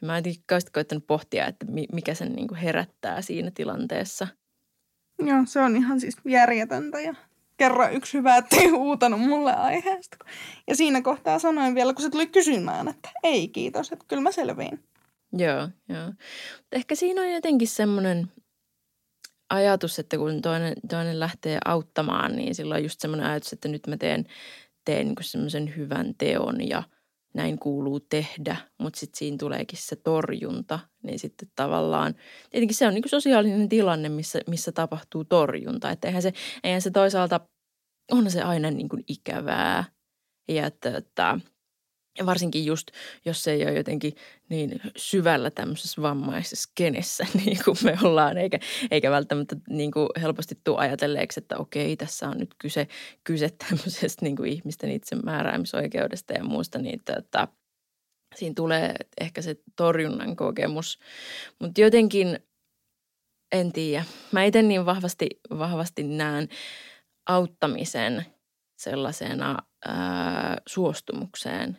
Ja 0.00 0.06
mä 0.06 0.14
oon 0.14 0.22
kauheasti 0.46 0.70
koittanut 0.70 1.06
pohtia, 1.06 1.46
että 1.46 1.66
mikä 1.92 2.14
sen 2.14 2.32
niin 2.32 2.48
kuin 2.48 2.58
herättää 2.58 3.22
siinä 3.22 3.50
tilanteessa. 3.54 4.28
Joo, 5.18 5.42
se 5.46 5.60
on 5.60 5.76
ihan 5.76 6.00
siis 6.00 6.16
järjetöntä 6.24 7.00
ja 7.00 7.14
kerran 7.56 7.92
yksi 7.92 8.18
hyvä, 8.18 8.36
että 8.36 8.56
ei 8.56 8.68
huutanut 8.68 9.20
mulle 9.20 9.54
aiheesta. 9.54 10.16
Ja 10.68 10.76
siinä 10.76 11.02
kohtaa 11.02 11.38
sanoin 11.38 11.74
vielä, 11.74 11.94
kun 11.94 12.02
se 12.02 12.10
tuli 12.10 12.26
kysymään, 12.26 12.88
että 12.88 13.10
ei 13.22 13.48
kiitos, 13.48 13.92
että 13.92 14.04
kyllä 14.08 14.22
mä 14.22 14.32
selviin. 14.32 14.84
Joo, 15.32 15.68
joo. 15.88 16.06
Mutta 16.56 16.76
ehkä 16.76 16.94
siinä 16.94 17.22
on 17.22 17.32
jotenkin 17.32 17.68
semmoinen 17.68 18.32
ajatus, 19.50 19.98
että 19.98 20.16
kun 20.16 20.42
toinen, 20.42 20.74
toinen 20.90 21.20
lähtee 21.20 21.58
auttamaan, 21.64 22.36
niin 22.36 22.54
silloin 22.54 22.78
on 22.78 22.82
just 22.82 23.00
semmoinen 23.00 23.26
ajatus, 23.26 23.52
että 23.52 23.68
nyt 23.68 23.86
mä 23.86 23.96
teen 23.96 24.26
teen 24.84 25.06
niin 25.06 25.16
semmoisen 25.20 25.76
hyvän 25.76 26.14
teon 26.18 26.68
ja 26.68 26.82
näin 27.34 27.58
kuuluu 27.58 28.00
tehdä, 28.00 28.56
mutta 28.78 29.00
sitten 29.00 29.18
siinä 29.18 29.36
tuleekin 29.40 29.78
se 29.78 29.96
torjunta, 29.96 30.78
niin 31.02 31.18
sitten 31.18 31.48
tavallaan, 31.56 32.14
tietenkin 32.50 32.76
se 32.76 32.86
on 32.86 32.94
niin 32.94 33.04
sosiaalinen 33.06 33.68
tilanne, 33.68 34.08
missä, 34.08 34.40
missä 34.46 34.72
tapahtuu 34.72 35.24
torjunta, 35.24 35.90
että 35.90 36.08
eihän 36.08 36.22
se, 36.22 36.32
eihän 36.64 36.82
se 36.82 36.90
toisaalta, 36.90 37.40
on 38.12 38.30
se 38.30 38.42
aina 38.42 38.70
niin 38.70 38.88
ikävää. 39.08 39.84
Ja 40.48 40.66
että, 40.66 40.96
että 40.96 41.38
ja 42.18 42.26
varsinkin 42.26 42.66
just, 42.66 42.86
jos 43.24 43.44
se 43.44 43.52
ei 43.52 43.62
ole 43.62 43.72
jotenkin 43.72 44.12
niin 44.48 44.80
syvällä 44.96 45.50
tämmöisessä 45.50 46.02
vammaisessa 46.02 46.72
kenessä, 46.74 47.26
niin 47.44 47.58
kuin 47.64 47.76
me 47.84 47.96
ollaan, 48.02 48.38
eikä, 48.38 48.58
eikä 48.90 49.10
välttämättä 49.10 49.56
niin 49.68 49.90
kuin 49.90 50.08
helposti 50.20 50.60
tule 50.64 50.78
ajatelleeksi, 50.78 51.40
että 51.40 51.56
okei, 51.58 51.96
tässä 51.96 52.28
on 52.28 52.38
nyt 52.38 52.54
kyse, 52.58 52.88
kyse 53.24 53.48
tämmöisestä 53.50 54.24
niin 54.24 54.36
kuin 54.36 54.52
ihmisten 54.52 54.90
itsemääräämisoikeudesta 54.90 56.32
ja 56.32 56.44
muusta, 56.44 56.78
niin 56.78 57.00
että 57.18 57.48
siinä 58.34 58.54
tulee 58.56 58.94
ehkä 59.20 59.42
se 59.42 59.56
torjunnan 59.76 60.36
kokemus. 60.36 60.98
Mutta 61.60 61.80
jotenkin, 61.80 62.38
en 63.52 63.72
tiedä, 63.72 64.04
mä 64.32 64.44
itse 64.44 64.62
niin 64.62 64.86
vahvasti, 64.86 65.26
vahvasti 65.58 66.02
näen 66.02 66.48
auttamisen 67.26 68.26
sellaisena 68.78 69.58
ää, 69.84 70.58
suostumukseen 70.66 71.78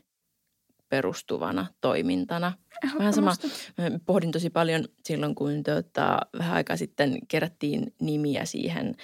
perustuvana 0.93 1.65
toimintana. 1.81 2.53
Vähän 2.99 3.13
sama, 3.13 3.33
mä 3.77 3.99
pohdin 4.05 4.31
tosi 4.31 4.49
paljon 4.49 4.85
silloin, 5.03 5.35
kun 5.35 5.63
tota, 5.63 6.19
vähän 6.37 6.55
aikaa 6.55 6.77
sitten 6.77 7.17
kerättiin 7.27 7.93
nimiä 8.01 8.45
siihen 8.45 8.95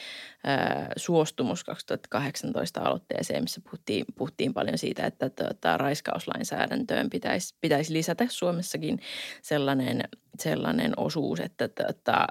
ää, 0.44 0.92
Suostumus 0.98 1.64
2018 1.64 2.82
aloitteeseen, 2.82 3.44
missä 3.44 3.62
puhuttiin, 3.62 4.06
puhuttiin 4.16 4.54
paljon 4.54 4.78
siitä, 4.78 5.06
että 5.06 5.30
tota, 5.30 5.78
raiskauslainsäädäntöön 5.78 7.10
pitäisi, 7.10 7.56
pitäisi 7.62 7.94
lisätä 7.94 8.26
Suomessakin 8.30 9.00
sellainen, 9.42 10.04
sellainen 10.40 10.94
osuus, 10.98 11.40
että 11.40 11.68
tota, 11.68 12.28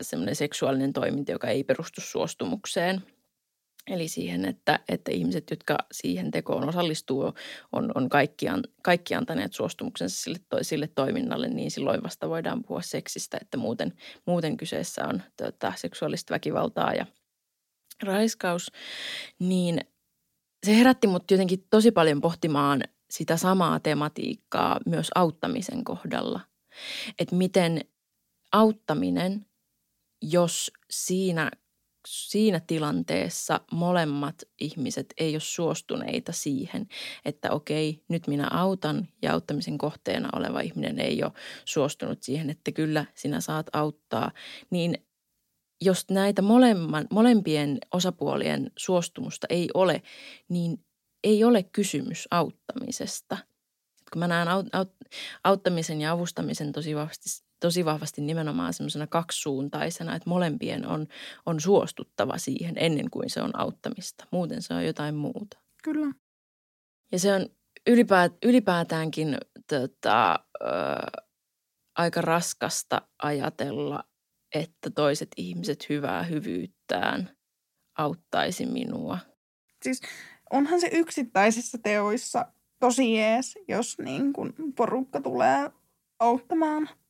semmoinen 0.00 0.36
seksuaalinen 0.36 0.92
toiminta, 0.92 1.32
joka 1.32 1.48
ei 1.48 1.64
perustu 1.64 2.00
suostumukseen– 2.00 3.02
Eli 3.86 4.08
siihen, 4.08 4.44
että, 4.44 4.80
että 4.88 5.10
ihmiset, 5.10 5.50
jotka 5.50 5.78
siihen 5.92 6.30
tekoon 6.30 6.68
osallistuu, 6.68 7.32
on, 7.72 7.92
on 7.94 8.08
kaikki, 8.08 8.48
an, 8.48 8.62
kaikki 8.82 9.14
antaneet 9.14 9.52
suostumuksensa 9.52 10.16
sille, 10.16 10.38
sille 10.62 10.88
toiminnalle, 10.94 11.48
niin 11.48 11.70
silloin 11.70 12.02
vasta 12.02 12.28
voidaan 12.28 12.62
puhua 12.62 12.82
seksistä, 12.82 13.38
että 13.40 13.56
muuten, 13.56 13.92
muuten 14.26 14.56
kyseessä 14.56 15.04
on 15.08 15.22
tota, 15.36 15.72
seksuaalista 15.76 16.34
väkivaltaa 16.34 16.94
ja 16.94 17.06
raiskaus. 18.02 18.72
Niin 19.38 19.80
se 20.66 20.76
herätti 20.76 21.06
mut 21.06 21.30
jotenkin 21.30 21.66
tosi 21.70 21.90
paljon 21.90 22.20
pohtimaan 22.20 22.82
sitä 23.10 23.36
samaa 23.36 23.80
tematiikkaa 23.80 24.80
myös 24.86 25.08
auttamisen 25.14 25.84
kohdalla. 25.84 26.40
Että 27.18 27.36
miten 27.36 27.80
auttaminen, 28.52 29.46
jos 30.22 30.72
siinä 30.90 31.50
siinä 32.06 32.60
tilanteessa 32.60 33.60
molemmat 33.72 34.42
ihmiset 34.60 35.06
ei 35.18 35.34
ole 35.34 35.40
suostuneita 35.40 36.32
siihen, 36.32 36.88
että 37.24 37.50
okei, 37.50 38.02
nyt 38.08 38.26
minä 38.26 38.48
autan 38.50 39.08
ja 39.22 39.32
auttamisen 39.32 39.78
kohteena 39.78 40.28
oleva 40.32 40.60
ihminen 40.60 40.98
ei 40.98 41.22
ole 41.22 41.32
suostunut 41.64 42.22
siihen, 42.22 42.50
että 42.50 42.72
kyllä 42.72 43.04
sinä 43.14 43.40
saat 43.40 43.66
auttaa, 43.72 44.30
niin 44.70 44.98
jos 45.80 46.10
näitä 46.10 46.42
molemman, 46.42 47.06
molempien 47.10 47.78
osapuolien 47.92 48.70
suostumusta 48.76 49.46
ei 49.50 49.68
ole, 49.74 50.02
niin 50.48 50.84
ei 51.24 51.44
ole 51.44 51.62
kysymys 51.62 52.28
auttamisesta. 52.30 53.38
Kun 54.12 54.18
mä 54.18 54.28
näen 54.28 54.48
aut, 54.48 54.66
aut, 54.72 54.92
auttamisen 55.44 56.00
ja 56.00 56.12
avustamisen 56.12 56.72
tosi 56.72 56.96
vahvasti 56.96 57.51
tosi 57.62 57.84
vahvasti 57.84 58.20
nimenomaan 58.20 58.72
semmoisena 58.72 59.06
kaksisuuntaisena, 59.06 60.16
että 60.16 60.30
molempien 60.30 60.86
on, 60.86 61.06
on 61.46 61.60
suostuttava 61.60 62.38
siihen 62.38 62.74
ennen 62.76 63.10
kuin 63.10 63.30
se 63.30 63.42
on 63.42 63.60
auttamista. 63.60 64.26
Muuten 64.30 64.62
se 64.62 64.74
on 64.74 64.86
jotain 64.86 65.14
muuta. 65.14 65.58
Kyllä. 65.84 66.12
Ja 67.12 67.18
se 67.18 67.34
on 67.34 67.46
ylipäät, 67.86 68.32
ylipäätäänkin 68.44 69.38
tota, 69.68 70.32
ö, 70.32 70.66
aika 71.98 72.20
raskasta 72.20 73.02
ajatella, 73.22 74.04
että 74.54 74.90
toiset 74.90 75.28
ihmiset 75.36 75.88
hyvää 75.88 76.22
hyvyyttään 76.22 77.30
auttaisi 77.98 78.66
minua. 78.66 79.18
Siis 79.82 80.00
onhan 80.50 80.80
se 80.80 80.88
yksittäisissä 80.92 81.78
teoissa 81.82 82.52
tosi 82.80 83.14
jees, 83.14 83.58
jos 83.68 83.98
niin 83.98 84.32
kun 84.32 84.54
porukka 84.76 85.20
tulee 85.20 85.70
auttamaan– 86.20 86.88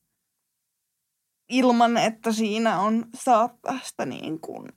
ilman, 1.57 1.97
että 1.97 2.31
siinä 2.31 2.79
on 2.79 3.05
saattaa 3.15 3.79
niin 4.05 4.39
kuin 4.39 4.69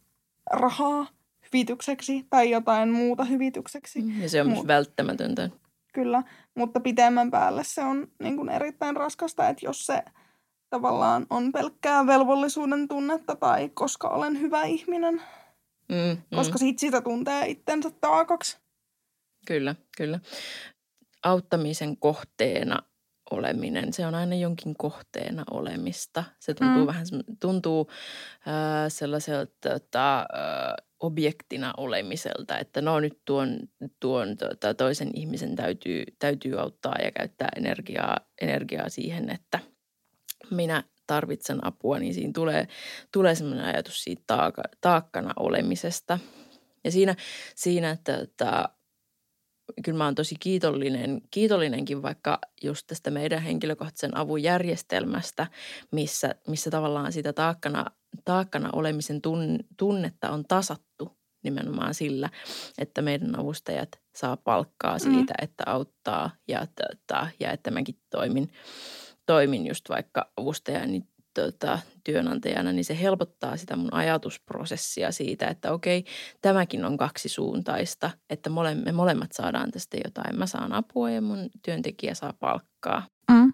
rahaa 0.52 1.06
hyvitykseksi 1.44 2.26
tai 2.30 2.50
jotain 2.50 2.92
muuta 2.92 3.24
hyvitykseksi. 3.24 4.02
Mm, 4.02 4.22
ja 4.22 4.28
se 4.28 4.40
on 4.40 4.48
Mut, 4.48 4.66
välttämätöntä. 4.66 5.50
Kyllä, 5.92 6.22
mutta 6.54 6.80
pitemmän 6.80 7.30
päälle 7.30 7.64
se 7.64 7.84
on 7.84 8.08
niin 8.22 8.36
kuin 8.36 8.48
erittäin 8.48 8.96
raskasta, 8.96 9.48
että 9.48 9.66
jos 9.66 9.86
se 9.86 10.02
tavallaan 10.70 11.26
on 11.30 11.52
pelkkää 11.52 12.06
velvollisuuden 12.06 12.88
tunnetta 12.88 13.36
tai 13.36 13.68
koska 13.74 14.08
olen 14.08 14.40
hyvä 14.40 14.64
ihminen, 14.64 15.22
mm, 15.88 15.96
mm. 15.96 16.36
koska 16.36 16.58
sit 16.58 16.78
sitä 16.78 17.00
tuntee 17.00 17.46
itsensä 17.46 17.90
taakaksi. 18.00 18.58
Kyllä, 19.46 19.74
kyllä. 19.96 20.20
Auttamisen 21.22 21.96
kohteena 21.96 22.82
oleminen, 23.30 23.92
se 23.92 24.06
on 24.06 24.14
aina 24.14 24.34
jonkin 24.34 24.74
kohteena 24.78 25.44
olemista. 25.50 26.24
Se 26.40 26.54
tuntuu 26.54 26.80
mm. 26.80 26.86
vähän, 26.86 27.06
tuntuu 27.40 27.90
äh, 28.48 28.54
sellaiselta 28.88 29.52
tota, 29.60 30.18
äh, 30.20 30.86
objektina 31.00 31.74
olemiselta, 31.76 32.58
että 32.58 32.80
no 32.80 33.00
nyt 33.00 33.20
tuon, 33.24 33.58
tuon 34.00 34.36
tota, 34.36 34.74
toisen 34.74 35.10
ihmisen 35.14 35.56
täytyy, 35.56 36.04
täytyy 36.18 36.60
auttaa 36.60 36.96
ja 37.04 37.10
käyttää 37.10 37.48
energiaa, 37.56 38.16
energiaa 38.40 38.88
siihen, 38.88 39.30
että 39.30 39.58
minä 40.50 40.84
tarvitsen 41.06 41.66
apua, 41.66 41.98
niin 41.98 42.14
siinä 42.14 42.32
tulee, 42.34 42.68
tulee 43.12 43.34
sellainen 43.34 43.64
ajatus 43.64 44.04
siitä 44.04 44.22
taaka, 44.26 44.62
taakkana 44.80 45.32
olemisesta. 45.36 46.18
Ja 46.84 46.90
siinä, 46.90 47.14
siinä 47.54 47.90
että, 47.90 48.16
että 48.16 48.68
kyllä 49.84 49.98
mä 49.98 50.04
oon 50.04 50.14
tosi 50.14 50.34
kiitollinen, 50.40 51.20
kiitollinenkin 51.30 52.02
vaikka 52.02 52.38
just 52.62 52.86
tästä 52.86 53.10
meidän 53.10 53.42
henkilökohtaisen 53.42 54.16
avun 54.16 54.42
järjestelmästä, 54.42 55.46
missä, 55.92 56.34
missä 56.48 56.70
tavallaan 56.70 57.12
sitä 57.12 57.32
taakkana, 57.32 57.86
taakkana 58.24 58.70
olemisen 58.72 59.22
tun, 59.22 59.58
tunnetta 59.76 60.30
on 60.30 60.44
tasattu 60.48 61.16
nimenomaan 61.44 61.94
sillä, 61.94 62.30
että 62.78 63.02
meidän 63.02 63.38
avustajat 63.38 63.88
saa 64.16 64.36
palkkaa 64.36 64.98
siitä, 64.98 65.34
mm. 65.38 65.44
että 65.44 65.64
auttaa 65.66 66.30
ja, 66.48 66.66
tota, 66.66 67.28
ja 67.40 67.52
että 67.52 67.70
mäkin 67.70 67.98
toimin, 68.10 68.52
toimin 69.26 69.66
just 69.66 69.88
vaikka 69.88 70.30
avustajani 70.36 70.92
niin 70.92 71.08
tota, 71.36 71.78
työnantajana, 72.04 72.72
niin 72.72 72.84
se 72.84 73.00
helpottaa 73.00 73.56
sitä 73.56 73.76
mun 73.76 73.94
ajatusprosessia 73.94 75.12
siitä, 75.12 75.46
että 75.46 75.72
okei, 75.72 76.04
tämäkin 76.42 76.84
on 76.84 76.96
kaksisuuntaista, 76.96 78.10
että 78.30 78.50
mole, 78.50 78.74
me 78.74 78.92
molemmat 78.92 79.32
saadaan 79.32 79.70
tästä 79.70 79.96
jotain. 80.04 80.38
Mä 80.38 80.46
saan 80.46 80.72
apua 80.72 81.10
ja 81.10 81.20
mun 81.20 81.50
työntekijä 81.62 82.14
saa 82.14 82.32
palkkaa. 82.32 83.06
Mm. 83.32 83.52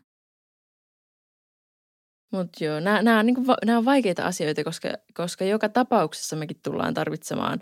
Mutta 2.32 2.64
joo, 2.64 2.80
nämä, 2.80 3.18
on, 3.18 3.26
niinku, 3.26 3.42
on 3.76 3.84
vaikeita 3.84 4.24
asioita, 4.26 4.64
koska, 4.64 4.88
koska 5.14 5.44
joka 5.44 5.68
tapauksessa 5.68 6.36
mekin 6.36 6.60
tullaan 6.62 6.94
tarvitsemaan, 6.94 7.60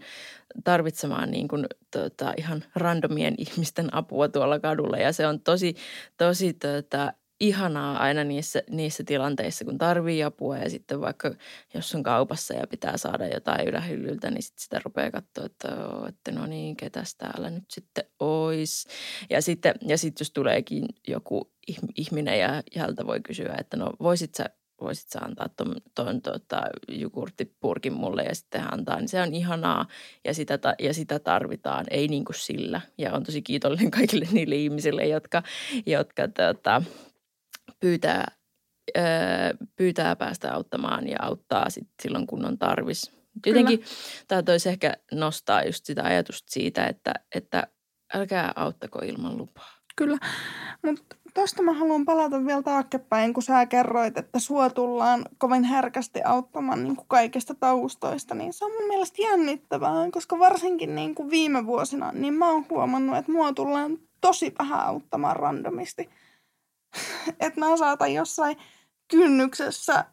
tarvitsemaan 0.64 1.30
niinku, 1.30 1.56
tota, 1.90 2.34
ihan 2.36 2.64
randomien 2.74 3.34
ihmisten 3.46 3.94
apua 3.94 4.28
tuolla 4.28 4.58
kadulla. 4.58 4.96
Ja 4.96 5.12
se 5.12 5.26
on 5.26 5.40
tosi, 5.40 5.74
tosi 6.16 6.52
tota, 6.52 7.12
ihanaa 7.40 7.98
aina 7.98 8.24
niissä, 8.24 8.62
niissä 8.70 9.04
tilanteissa, 9.04 9.64
kun 9.64 9.78
tarvii 9.78 10.22
apua 10.22 10.58
ja 10.58 10.70
sitten 10.70 11.00
vaikka 11.00 11.34
jos 11.74 11.94
on 11.94 12.02
kaupassa 12.02 12.54
ja 12.54 12.66
pitää 12.66 12.96
saada 12.96 13.26
jotain 13.26 13.68
ylähyllyltä, 13.68 14.30
niin 14.30 14.42
sitten 14.42 14.62
sitä 14.62 14.80
rupeaa 14.84 15.10
katsoa, 15.10 15.46
että, 15.46 15.68
että 16.08 16.32
no 16.32 16.46
niin, 16.46 16.76
ketäs 16.76 17.14
täällä 17.14 17.50
nyt 17.50 17.64
sitten 17.68 18.04
ois. 18.20 18.86
Ja 19.30 19.42
sitten, 19.42 19.74
ja 19.86 19.98
sitten 19.98 20.24
jos 20.24 20.30
tuleekin 20.30 20.84
joku 21.08 21.52
ihminen 21.96 22.38
ja 22.38 22.62
häneltä 22.76 23.06
voi 23.06 23.20
kysyä, 23.20 23.54
että 23.58 23.76
no 23.76 23.92
voisit 24.00 24.34
sä 24.34 24.44
voisit 24.80 25.08
sä 25.08 25.18
antaa 25.18 25.48
tuon, 25.48 25.76
tuon 25.94 26.22
tota, 26.22 26.62
jogurttipurkin 26.88 27.92
mulle 27.92 28.22
ja 28.22 28.34
sitten 28.34 28.72
antaa, 28.72 28.96
niin 28.96 29.08
se 29.08 29.22
on 29.22 29.34
ihanaa 29.34 29.86
ja 30.24 30.34
sitä, 30.34 30.58
ja 30.78 30.94
sitä 30.94 31.18
tarvitaan, 31.18 31.86
ei 31.90 32.08
niin 32.08 32.24
kuin 32.24 32.36
sillä. 32.36 32.80
Ja 32.98 33.12
on 33.12 33.22
tosi 33.22 33.42
kiitollinen 33.42 33.90
kaikille 34.00 34.26
niille 34.32 34.54
ihmisille, 34.54 35.06
jotka, 35.06 35.42
jotka 35.86 36.28
tota, 36.28 36.82
pyytää, 37.80 38.32
öö, 38.96 39.04
pyytää 39.76 40.16
päästä 40.16 40.54
auttamaan 40.54 41.08
ja 41.08 41.16
auttaa 41.20 41.70
sit 41.70 41.88
silloin, 42.02 42.26
kun 42.26 42.44
on 42.44 42.58
tarvis. 42.58 43.12
Jotenkin 43.46 43.82
tämä 44.28 44.42
toisi 44.42 44.68
ehkä 44.68 44.96
nostaa 45.12 45.64
just 45.64 45.84
sitä 45.84 46.02
ajatusta 46.04 46.50
siitä, 46.50 46.86
että, 46.86 47.14
että 47.34 47.66
älkää 48.14 48.52
auttako 48.56 48.98
ilman 48.98 49.38
lupaa. 49.38 49.70
Kyllä, 49.96 50.18
mutta 50.82 51.16
Tuosta 51.34 51.62
mä 51.62 51.72
haluan 51.72 52.04
palata 52.04 52.46
vielä 52.46 52.62
taaksepäin, 52.62 53.34
kun 53.34 53.42
sä 53.42 53.66
kerroit, 53.66 54.18
että 54.18 54.38
sua 54.38 54.70
tullaan 54.70 55.24
kovin 55.38 55.64
herkästi 55.64 56.22
auttamaan 56.24 56.84
niin 56.84 56.96
kuin 56.96 57.08
kaikista 57.08 57.54
taustoista, 57.54 58.34
niin 58.34 58.52
se 58.52 58.64
on 58.64 58.72
mun 58.72 58.88
mielestä 58.88 59.22
jännittävää, 59.22 60.10
koska 60.12 60.38
varsinkin 60.38 60.94
niin 60.94 61.14
kuin 61.14 61.30
viime 61.30 61.66
vuosina, 61.66 62.12
niin 62.12 62.34
mä 62.34 62.50
oon 62.50 62.66
huomannut, 62.70 63.16
että 63.16 63.32
mua 63.32 63.52
tullaan 63.52 63.98
tosi 64.20 64.54
vähän 64.58 64.80
auttamaan 64.80 65.36
randomisti. 65.36 66.10
että 67.40 67.60
mä 67.60 67.76
saatan 67.76 68.14
jossain 68.14 68.56
kynnyksessä 69.08 70.04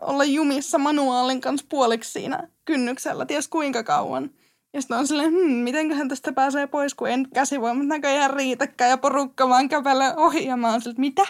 olla 0.00 0.24
jumissa 0.24 0.78
manuaalin 0.78 1.40
kanssa 1.40 1.66
puoliksi 1.70 2.12
siinä 2.12 2.48
kynnyksellä, 2.64 3.26
ties 3.26 3.48
kuinka 3.48 3.82
kauan– 3.82 4.30
ja 4.74 4.80
sitten 4.80 4.98
on 4.98 5.06
silleen, 5.06 5.30
hmm, 5.30 5.52
mitenköhän 5.52 6.08
tästä 6.08 6.32
pääsee 6.32 6.66
pois, 6.66 6.94
kun 6.94 7.08
en 7.08 7.30
käsivoimat 7.34 7.86
näköjään 7.86 8.34
riitäkään 8.34 8.90
ja 8.90 8.98
porukka 8.98 9.48
vaan 9.48 9.68
kävelee 9.68 10.14
ohi. 10.16 10.46
Ja 10.46 10.56
mä 10.56 10.70
oon 10.70 10.80
silleen, 10.80 11.00
mitä? 11.00 11.26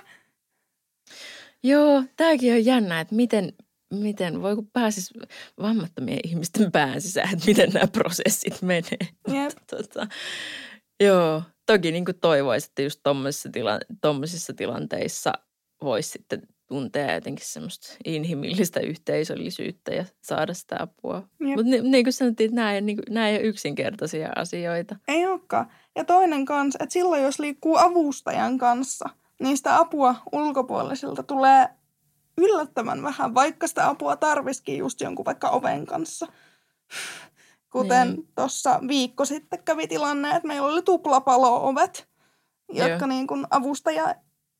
Joo, 1.63 2.05
tämäkin 2.17 2.53
on 2.53 2.65
jännä, 2.65 3.01
että 3.01 3.15
miten, 3.15 3.53
miten 3.95 4.43
voi 4.43 4.55
kun 4.55 4.71
pääsis 4.73 5.11
vammattomien 5.63 6.21
ihmisten 6.25 6.73
pään 6.73 7.01
sisään, 7.01 7.33
että 7.33 7.47
miten 7.47 7.71
nämä 7.71 7.87
prosessit 7.87 8.63
menee. 8.63 8.99
Yep. 9.33 9.53
tota, 9.71 10.07
joo, 11.01 11.43
toki 11.73 11.93
niin 11.93 12.05
kuin 12.05 12.21
toivoisi, 12.21 12.67
että 12.67 12.83
just 12.83 13.01
tuommoisissa 13.03 13.49
tila, 13.53 13.81
tilanteissa 14.57 15.33
voisi 15.83 16.09
sitten 16.09 16.43
tuntea 16.67 17.15
jotenkin 17.15 17.47
semmoista 17.47 17.97
inhimillistä 18.05 18.81
yhteisöllisyyttä 18.81 19.95
ja 19.95 20.05
saada 20.23 20.55
sitä 20.55 20.77
apua. 20.81 21.23
Mutta 21.39 21.63
ni, 21.63 21.81
niin 21.81 22.05
kuin 22.05 22.13
sanottiin, 22.13 22.49
että 22.49 22.57
nämä 22.57 22.75
ei, 22.75 22.81
niin 22.81 22.97
kuin, 22.97 23.15
nämä 23.15 23.29
ei 23.29 23.37
ole 23.37 23.45
yksinkertaisia 23.45 24.29
asioita. 24.37 24.97
Ei 25.09 25.27
olekaan. 25.27 25.71
Ja 25.97 26.05
toinen 26.05 26.45
kanssa, 26.45 26.79
että 26.83 26.93
silloin 26.93 27.23
jos 27.23 27.39
liikkuu 27.39 27.77
avustajan 27.77 28.59
kanssa, 28.59 29.09
niin 29.41 29.57
sitä 29.57 29.79
apua 29.79 30.15
ulkopuolisilta 30.33 31.23
tulee 31.23 31.69
yllättävän 32.39 33.03
vähän, 33.03 33.35
vaikka 33.35 33.67
sitä 33.67 33.89
apua 33.89 34.17
tarvisikin 34.17 34.79
just 34.79 35.01
jonkun 35.01 35.25
vaikka 35.25 35.51
oven 35.51 35.87
kanssa. 35.87 36.27
Kuten 37.71 38.09
niin. 38.09 38.29
tuossa 38.35 38.81
viikko 38.89 39.25
sitten 39.25 39.65
kävi 39.65 39.87
tilanne, 39.87 40.31
että 40.31 40.49
meillä 40.49 40.69
oli 40.69 40.83
tuplapalo-ovet, 40.83 42.09
jotka 42.73 43.07
niin 43.07 43.27
kuin 43.27 43.47
avustaja 43.51 44.15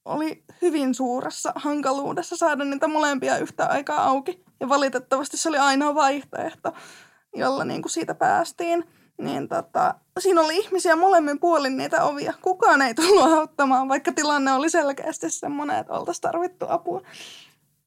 oli 0.05 0.45
hyvin 0.63 0.95
suuressa 0.95 1.53
hankaluudessa 1.57 2.37
saada 2.37 2.65
niitä 2.65 2.89
molempia 2.89 3.39
yhtä 3.39 3.67
aikaa 3.67 4.05
auki. 4.05 4.45
Ja 4.61 4.69
valitettavasti 4.69 5.37
se 5.37 5.49
oli 5.49 5.59
ainoa 5.59 5.95
vaihtoehto, 5.95 6.73
jolla 7.37 7.65
niin 7.65 7.83
kuin 7.83 7.93
siitä 7.93 8.15
päästiin. 8.15 8.85
Niin 9.21 9.49
tota, 9.49 9.95
siinä 10.19 10.41
oli 10.41 10.57
ihmisiä 10.57 10.97
molemmin 10.97 11.41
puolin 11.41 11.77
niitä 11.77 12.05
ovia. 12.05 12.35
Kukaan 12.43 12.83
ei 12.83 12.95
tullut 12.95 13.33
auttamaan, 13.33 13.89
vaikka 13.89 14.13
tilanne 14.13 14.53
oli 14.53 14.71
selkeästi 14.71 15.31
semmoinen, 15.31 15.79
että 15.79 15.93
oltaisiin 15.93 16.23
tarvittu 16.23 16.67
apua. 16.69 17.03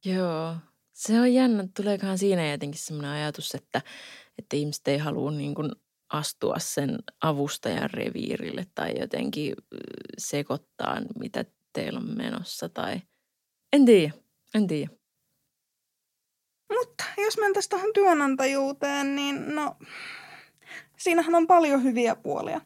Joo, 0.05 0.55
se 1.08 1.20
on 1.20 1.34
jännä. 1.34 1.68
Tuleekohan 1.76 2.18
siinä 2.18 2.52
jotenkin 2.52 2.82
semmoinen 2.82 3.12
ajatus, 3.12 3.56
että, 3.56 3.82
että 4.38 4.56
ihmiset 4.56 4.88
ei 4.88 4.98
halua 4.98 5.32
niin 5.32 5.56
kuin 5.56 5.72
astua 6.10 6.56
sen 6.60 7.00
avustajan 7.22 7.89
reviirille 7.89 8.68
tai 8.76 9.00
jotenkin 9.00 9.56
sekoittaa, 10.18 11.02
mitä 11.20 11.46
teillä 11.74 12.00
on 12.00 12.18
menossa 12.18 12.70
tai 12.70 13.02
en 13.74 13.86
tiedä, 13.86 14.13
en 14.56 14.68
tiedä. 14.68 14.89
Mutta 16.74 17.04
jos 17.18 17.38
mentäisiin 17.38 17.70
tuohon 17.70 17.94
työnantajuuteen, 17.94 19.16
niin 19.16 19.56
no, 19.56 19.76
siinähän 20.98 21.36
on 21.36 21.48
paljon 21.48 21.84
hyviä 21.84 22.16
puolia. 22.16 22.62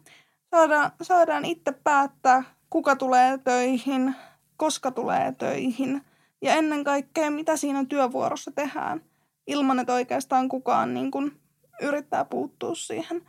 Saadaan, 0.52 0.92
saadaan 1.02 1.46
itse 1.46 1.72
päättää, 1.72 2.56
kuka 2.70 2.96
tulee 2.96 3.38
töihin, 3.38 4.16
koska 4.58 4.92
tulee 4.92 5.34
töihin 5.38 6.02
ja 6.42 6.54
ennen 6.54 6.84
kaikkea, 6.84 7.32
mitä 7.32 7.58
siinä 7.58 7.86
työvuorossa 7.86 8.52
tehdään, 8.52 9.02
ilman 9.48 9.80
että 9.80 9.94
oikeastaan 9.94 10.50
kukaan 10.50 10.94
niin 10.94 11.12
kun, 11.12 11.40
yrittää 11.82 12.26
puuttua 12.26 12.76
siihen. 12.76 13.26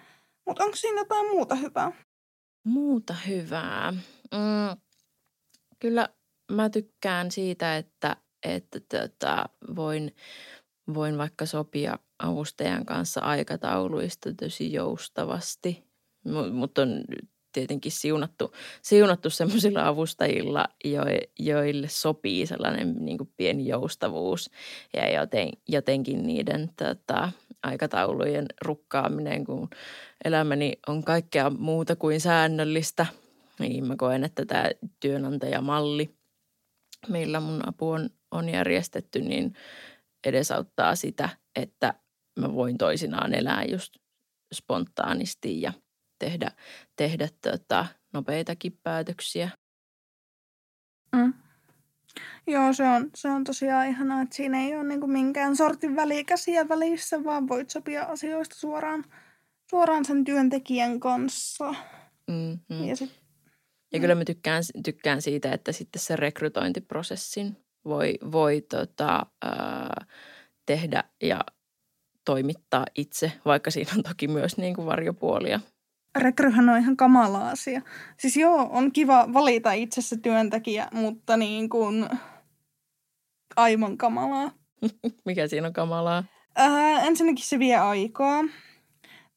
Mutta 0.47 0.65
onko 0.65 0.77
siinä 0.77 1.01
jotain 1.01 1.27
muuta 1.31 1.55
hyvää? 1.55 1.93
Muuta 2.65 3.15
hyvää? 3.29 3.91
Mm, 4.33 4.81
kyllä 5.79 6.09
mä 6.53 6.71
tykkään 6.71 7.31
siitä, 7.31 7.77
että, 7.77 8.17
että 8.43 8.81
tota, 8.81 9.49
voin, 9.77 10.17
voin 10.95 11.19
vaikka 11.19 11.47
sopia 11.47 11.99
avustajan 12.19 12.87
kanssa 12.87 13.21
aikatauluista 13.21 14.35
tosi 14.35 14.73
joustavasti, 14.73 15.85
mutta 16.53 16.83
tietenkin 17.53 17.93
siunattu, 17.93 18.55
siunattu 18.83 19.31
sellaisilla 19.31 19.89
avustajilla, 19.89 20.69
jo, 20.85 21.03
joille 21.39 21.89
sopii 21.89 22.47
sellainen 22.47 22.97
niin 23.01 23.19
kuin 23.19 23.33
pieni 23.37 23.67
joustavuus 23.67 24.51
ja 24.97 25.21
joten, 25.21 25.51
jotenkin 25.69 26.27
niiden 26.27 26.71
tota, 26.77 27.33
aikataulujen 27.63 28.47
rukkaaminen, 28.65 29.45
kun 29.45 29.69
elämäni 30.25 30.73
on 30.89 31.05
kaikkea 31.05 31.51
muuta 31.51 31.97
kuin 31.97 32.21
säännöllistä– 32.21 33.07
niin 33.59 33.87
mä 33.87 33.97
koen, 33.97 34.25
että 34.25 34.45
tämä 34.45 34.71
työnantajamalli, 35.01 36.15
millä 37.09 37.41
mun 37.41 37.69
apu 37.69 37.91
on, 37.91 38.11
on 38.31 38.49
järjestetty, 38.49 39.21
niin 39.21 39.55
edesauttaa 40.27 40.97
sitä, 40.97 41.29
että 41.57 41.95
mä 42.41 42.55
voin 42.55 42.79
toisinaan 42.79 43.35
elää 43.35 43.65
just 43.65 43.97
spontaanisti 44.55 45.63
ja 45.63 45.73
tehdä, 46.19 46.51
tehdä 46.97 47.29
tota, 47.43 47.87
nopeitakin 48.13 48.79
päätöksiä. 48.83 49.51
Mm. 51.17 51.35
Joo, 52.47 52.73
se 52.73 52.85
on, 52.85 53.11
se 53.15 53.29
on 53.29 53.45
tosiaan 53.45 53.89
ihanaa, 53.89 54.23
että 54.23 54.37
siinä 54.37 54.61
ei 54.61 54.75
ole 54.75 54.85
niin 54.85 55.01
kuin 55.01 55.13
minkään 55.13 55.57
sortin 55.57 55.97
välikäsiä 55.97 56.69
välissä, 56.69 57.25
vaan 57.25 57.49
voit 57.49 57.71
sopia 57.71 58.05
asioista 58.05 58.57
suoraan, 58.57 59.05
suoraan 59.71 60.05
sen 60.05 60.25
työntekijän 60.25 61.01
kanssa. 61.01 61.75
Mm-hmm. 62.29 62.89
Ja 62.89 62.97
sit 62.97 63.29
ja 63.93 63.99
mm. 63.99 64.01
kyllä 64.01 64.15
mä 64.15 64.25
tykkään, 64.25 64.63
tykkään 64.85 65.23
siitä, 65.23 65.53
että 65.53 65.73
sitten 65.73 66.03
se 66.03 66.17
rekrytointiprosessin 66.17 67.57
voi, 67.85 68.15
voi 68.33 68.61
tota, 68.61 69.27
ää, 69.43 70.07
tehdä 70.67 71.05
ja 71.23 71.41
toimittaa 72.25 72.87
itse, 72.95 73.33
vaikka 73.45 73.71
siinä 73.71 73.93
on 73.97 74.03
toki 74.03 74.29
myös 74.29 74.57
niin 74.57 74.75
kuin 74.75 74.87
varjopuolia. 74.87 75.61
Rekryhän 76.19 76.69
on 76.69 76.79
ihan 76.79 76.97
kamala 76.97 77.51
asia. 77.51 77.83
Siis 78.17 78.37
joo, 78.37 78.69
on 78.73 78.93
kiva 78.93 79.33
valita 79.33 79.73
itse 79.73 80.03
se 80.03 80.17
työntekijä, 80.17 80.89
mutta 80.93 81.37
niin 81.37 81.69
kuin 81.69 82.09
aivan 83.57 83.99
kamalaa. 83.99 84.51
Mikä 85.27 85.47
siinä 85.47 85.67
on 85.67 85.73
kamalaa? 85.73 86.25
Ää, 86.57 87.03
ensinnäkin 87.03 87.45
se 87.45 87.59
vie 87.59 87.77
aikaa. 87.77 88.45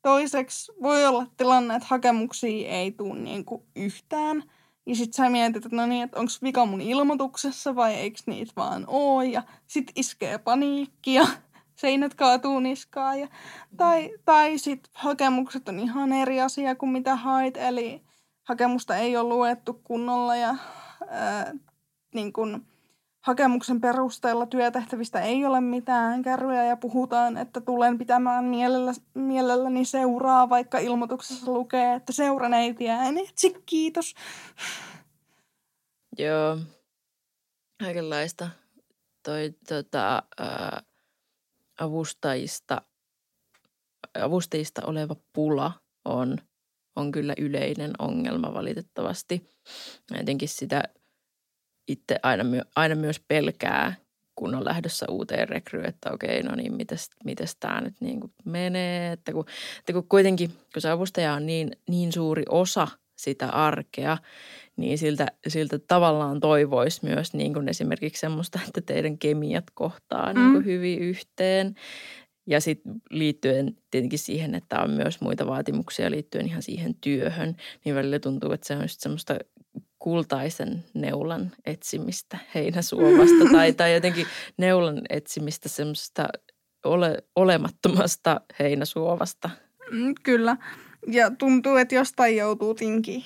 Toiseksi 0.01 0.71
voi 0.81 1.05
olla 1.05 1.25
tilanne, 1.37 1.75
että 1.75 1.87
hakemuksia 1.89 2.69
ei 2.69 2.91
tule 2.91 3.19
niin 3.19 3.45
kuin 3.45 3.63
yhtään. 3.75 4.43
Ja 4.85 4.95
sit 4.95 5.13
sä 5.13 5.29
mietit, 5.29 5.65
että 5.65 5.75
no 5.75 5.85
niin, 5.85 6.03
että 6.03 6.19
onko 6.19 6.31
vika 6.43 6.65
mun 6.65 6.81
ilmoituksessa 6.81 7.75
vai 7.75 7.93
eikö 7.93 8.19
niitä 8.25 8.53
vaan 8.55 8.83
oo. 8.87 9.21
Ja 9.21 9.43
sit 9.67 9.91
iskee 9.95 10.37
paniikki 10.37 11.13
ja 11.13 11.27
seinät 11.81 12.13
kaatuu 12.15 12.59
niskaan. 12.59 13.19
Ja, 13.19 13.27
tai, 13.77 14.11
tai 14.25 14.57
sit 14.57 14.89
hakemukset 14.93 15.69
on 15.69 15.79
ihan 15.79 16.13
eri 16.13 16.41
asia 16.41 16.75
kuin 16.75 16.91
mitä 16.91 17.15
hait. 17.15 17.57
Eli 17.57 18.01
hakemusta 18.43 18.97
ei 18.97 19.17
ole 19.17 19.29
luettu 19.29 19.81
kunnolla 19.83 20.35
ja 20.35 20.55
ää, 21.09 21.53
niin 22.13 22.33
kun, 22.33 22.65
hakemuksen 23.21 23.81
perusteella 23.81 24.45
työtehtävistä 24.45 25.21
ei 25.21 25.45
ole 25.45 25.61
mitään 25.61 26.21
kärryjä 26.21 26.65
ja 26.65 26.77
puhutaan, 26.77 27.37
että 27.37 27.61
tulen 27.61 27.97
pitämään 27.97 28.45
mielellä, 28.45 28.91
mielelläni 29.13 29.85
seuraa, 29.85 30.49
vaikka 30.49 30.79
ilmoituksessa 30.79 31.51
lukee, 31.51 31.93
että 31.93 32.13
seuraneitiä 32.13 33.03
en 33.03 33.17
etsi, 33.17 33.63
kiitos. 33.65 34.15
Joo, 36.17 36.57
kaikenlaista. 37.79 38.49
Toi 39.23 39.53
tota, 39.67 40.23
avustajista, 41.81 42.81
avustajista 44.21 44.81
oleva 44.85 45.15
pula 45.33 45.71
on, 46.05 46.37
on 46.95 47.11
kyllä 47.11 47.33
yleinen 47.37 47.91
ongelma 47.99 48.53
valitettavasti. 48.53 49.49
Jotenkin 50.17 50.49
sitä 50.49 50.83
itse 51.87 52.19
aina, 52.23 52.43
my, 52.43 52.61
aina 52.75 52.95
myös 52.95 53.21
pelkää, 53.27 53.95
kun 54.35 54.55
on 54.55 54.65
lähdössä 54.65 55.05
uuteen 55.09 55.49
rekryyn, 55.49 55.85
että 55.85 56.11
okei, 56.11 56.43
no 56.43 56.55
niin, 56.55 56.73
mites, 56.73 57.09
mites 57.23 57.55
tämä 57.59 57.81
nyt 57.81 57.95
niin 57.99 58.19
kuin 58.19 58.33
menee. 58.45 59.11
Että 59.11 59.31
kun, 59.31 59.45
että 59.79 59.93
kun 59.93 60.07
kuitenkin, 60.09 60.49
kun 60.73 60.81
se 60.81 60.89
avustaja 60.89 61.33
on 61.33 61.45
niin, 61.45 61.71
niin 61.89 62.11
suuri 62.13 62.43
osa 62.49 62.87
sitä 63.21 63.49
arkea, 63.49 64.17
niin 64.77 64.97
siltä, 64.97 65.27
siltä 65.47 65.79
tavallaan 65.79 66.39
toivoisi 66.39 67.05
myös 67.05 67.33
niin 67.33 67.53
kuin 67.53 67.69
esimerkiksi 67.69 68.19
semmoista, 68.19 68.59
että 68.67 68.81
teidän 68.81 69.17
kemiat 69.17 69.65
kohtaa 69.73 70.33
mm. 70.33 70.39
niin 70.39 70.51
kuin 70.51 70.65
hyvin 70.65 70.99
yhteen. 70.99 71.75
Ja 72.47 72.61
sitten 72.61 72.93
liittyen 73.09 73.77
tietenkin 73.91 74.19
siihen, 74.19 74.55
että 74.55 74.79
on 74.79 74.89
myös 74.89 75.21
muita 75.21 75.47
vaatimuksia 75.47 76.11
liittyen 76.11 76.45
ihan 76.45 76.61
siihen 76.61 76.95
työhön, 76.95 77.55
niin 77.85 77.95
välillä 77.95 78.19
tuntuu, 78.19 78.51
että 78.51 78.67
se 78.67 78.75
on 78.75 78.81
just 78.81 78.99
semmoista 78.99 79.37
kultaisen 79.99 80.83
neulan 80.93 81.51
etsimistä 81.65 82.37
heinäsuovasta 82.55 83.45
tai, 83.51 83.73
tai 83.77 83.93
jotenkin 83.93 84.27
neulan 84.57 85.01
etsimistä 85.09 85.69
semmoista 85.69 86.27
ole, 86.85 87.23
olemattomasta 87.35 88.41
heinäsuovasta. 88.59 89.49
Mm, 89.91 90.13
kyllä. 90.23 90.57
Ja 91.07 91.31
tuntuu, 91.31 91.75
että 91.75 91.95
jostain 91.95 92.37
joutuu 92.37 92.73
tinkiin. 92.73 93.23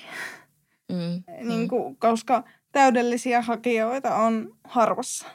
Mm. 0.88 1.48
Niin 1.48 1.68
kuin, 1.68 1.96
koska 1.96 2.44
täydellisiä 2.72 3.42
hakijoita 3.42 4.16
on 4.16 4.56
harvassa. 4.64 5.26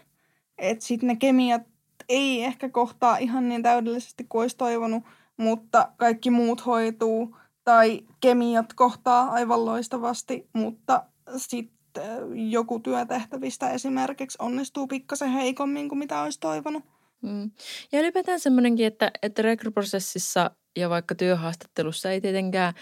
Että 0.58 0.86
sitten 0.86 1.08
ne 1.08 1.16
kemiat 1.16 1.62
ei 2.10 2.44
ehkä 2.44 2.70
kohtaa 2.70 3.18
ihan 3.18 3.50
niin 3.50 3.64
täydellisesti 3.64 4.26
kuin 4.30 4.42
olisi 4.42 4.58
toivonut, 4.58 5.04
mutta 5.38 5.92
kaikki 5.98 6.30
muut 6.30 6.66
hoituu. 6.66 7.38
Tai 7.64 8.02
kemiat 8.22 8.74
kohtaa 8.74 9.32
aivan 9.32 9.66
loistavasti, 9.66 10.50
mutta 10.54 11.04
sitten 11.38 12.04
joku 12.50 12.80
työtehtävistä 12.80 13.70
esimerkiksi 13.70 14.38
onnistuu 14.42 14.88
pikkasen 14.88 15.30
heikommin 15.30 15.90
kuin 15.90 16.00
mitä 16.00 16.22
olisi 16.22 16.40
toivonut. 16.40 16.84
Mm. 17.22 17.52
Ja 17.92 18.00
ylipäätään 18.00 18.40
semmoinenkin, 18.40 18.88
että, 18.88 19.12
että 19.22 19.42
rekryprosessissa 19.42 20.52
ja 20.78 20.90
vaikka 20.90 21.16
työhaastattelussa 21.16 22.12
ei 22.12 22.22
tietenkään 22.22 22.74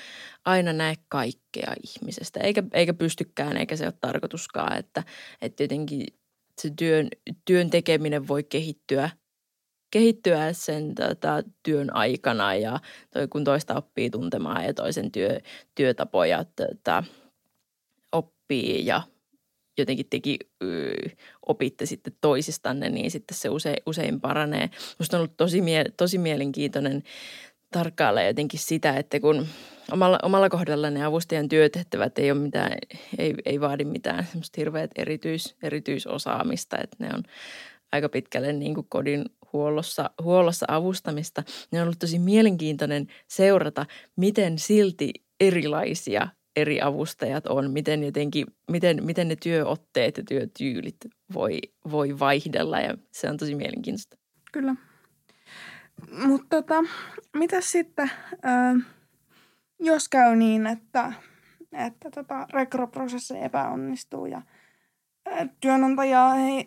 aina 0.45 0.73
näe 0.73 0.95
kaikkea 1.07 1.73
ihmisestä, 1.83 2.39
eikä, 2.39 2.63
eikä 2.73 2.93
pystykään, 2.93 3.57
eikä 3.57 3.75
se 3.75 3.85
ole 3.85 3.93
tarkoituskaan, 4.01 4.77
että, 4.77 5.03
että 5.41 5.55
tietenkin 5.55 6.05
se 6.61 6.69
työn, 6.77 7.07
työn 7.45 7.69
tekeminen 7.69 8.27
voi 8.27 8.43
kehittyä 8.43 9.09
kehittyä 9.91 10.53
sen 10.53 10.95
tota, 10.95 11.43
työn 11.63 11.95
aikana 11.95 12.55
ja 12.55 12.79
toi, 13.13 13.27
kun 13.27 13.43
toista 13.43 13.75
oppii 13.75 14.09
tuntemaan 14.09 14.65
ja 14.65 14.73
toisen 14.73 15.11
työ, 15.11 15.39
työtapoja 15.75 16.45
tota, 16.55 17.03
oppii 18.11 18.85
ja 18.85 19.01
jotenkin 19.77 20.05
teki, 20.09 20.39
ö, 20.63 20.91
opitte 21.47 21.85
sitten 21.85 22.13
toisistanne, 22.21 22.89
niin 22.89 23.11
sitten 23.11 23.37
se 23.37 23.49
usein, 23.49 23.83
usein 23.85 24.21
paranee. 24.21 24.69
Minusta 24.99 25.17
on 25.17 25.21
ollut 25.21 25.37
tosi, 25.37 25.61
mie, 25.61 25.85
tosi 25.97 26.17
mielenkiintoinen 26.17 27.03
tarkkailla 27.71 28.21
jotenkin 28.21 28.59
sitä, 28.59 28.97
että 28.97 29.19
kun 29.19 29.47
omalla, 29.91 30.19
omalla 30.23 30.49
kohdalla 30.49 30.89
ne 30.89 31.05
avustajan 31.05 31.49
työtehtävät 31.49 32.19
ei 32.19 32.31
ole 32.31 32.39
mitään, 32.39 32.77
ei, 33.17 33.35
ei 33.45 33.61
vaadi 33.61 33.85
mitään 33.85 34.25
semmoista 34.25 34.61
hirveät 34.61 34.91
erityis, 34.95 35.55
erityisosaamista, 35.63 36.77
että 36.83 36.97
ne 36.99 37.09
on 37.13 37.23
aika 37.91 38.09
pitkälle 38.09 38.53
niin 38.53 38.75
kuin 38.75 38.87
kodin 38.89 39.25
huollossa, 39.53 40.09
huollossa 40.21 40.65
avustamista. 40.69 41.43
Ne 41.71 41.79
on 41.79 41.83
ollut 41.83 41.99
tosi 41.99 42.19
mielenkiintoinen 42.19 43.07
seurata, 43.27 43.85
miten 44.15 44.59
silti 44.59 45.13
erilaisia 45.39 46.27
eri 46.55 46.81
avustajat 46.81 47.47
on, 47.47 47.71
miten, 47.71 48.03
jotenkin, 48.03 48.45
miten, 48.71 49.05
miten 49.05 49.27
ne 49.27 49.35
työotteet 49.35 50.17
ja 50.17 50.23
työtyylit 50.23 50.97
voi, 51.33 51.59
voi 51.91 52.19
vaihdella 52.19 52.79
ja 52.79 52.97
se 53.11 53.29
on 53.29 53.37
tosi 53.37 53.55
mielenkiintoista. 53.55 54.17
Kyllä. 54.51 54.75
Mutta 56.27 56.61
tota, 56.61 56.83
mitä 57.33 57.61
sitten, 57.61 58.11
äh, 58.45 58.85
jos 59.79 60.09
käy 60.09 60.35
niin, 60.35 60.67
että, 60.67 61.13
että 61.73 62.11
tota, 62.11 62.47
rekroprosessi 62.53 63.33
epäonnistuu 63.43 64.25
ja 64.25 64.41
työnantajaa 65.61 66.35
ei, 66.35 66.65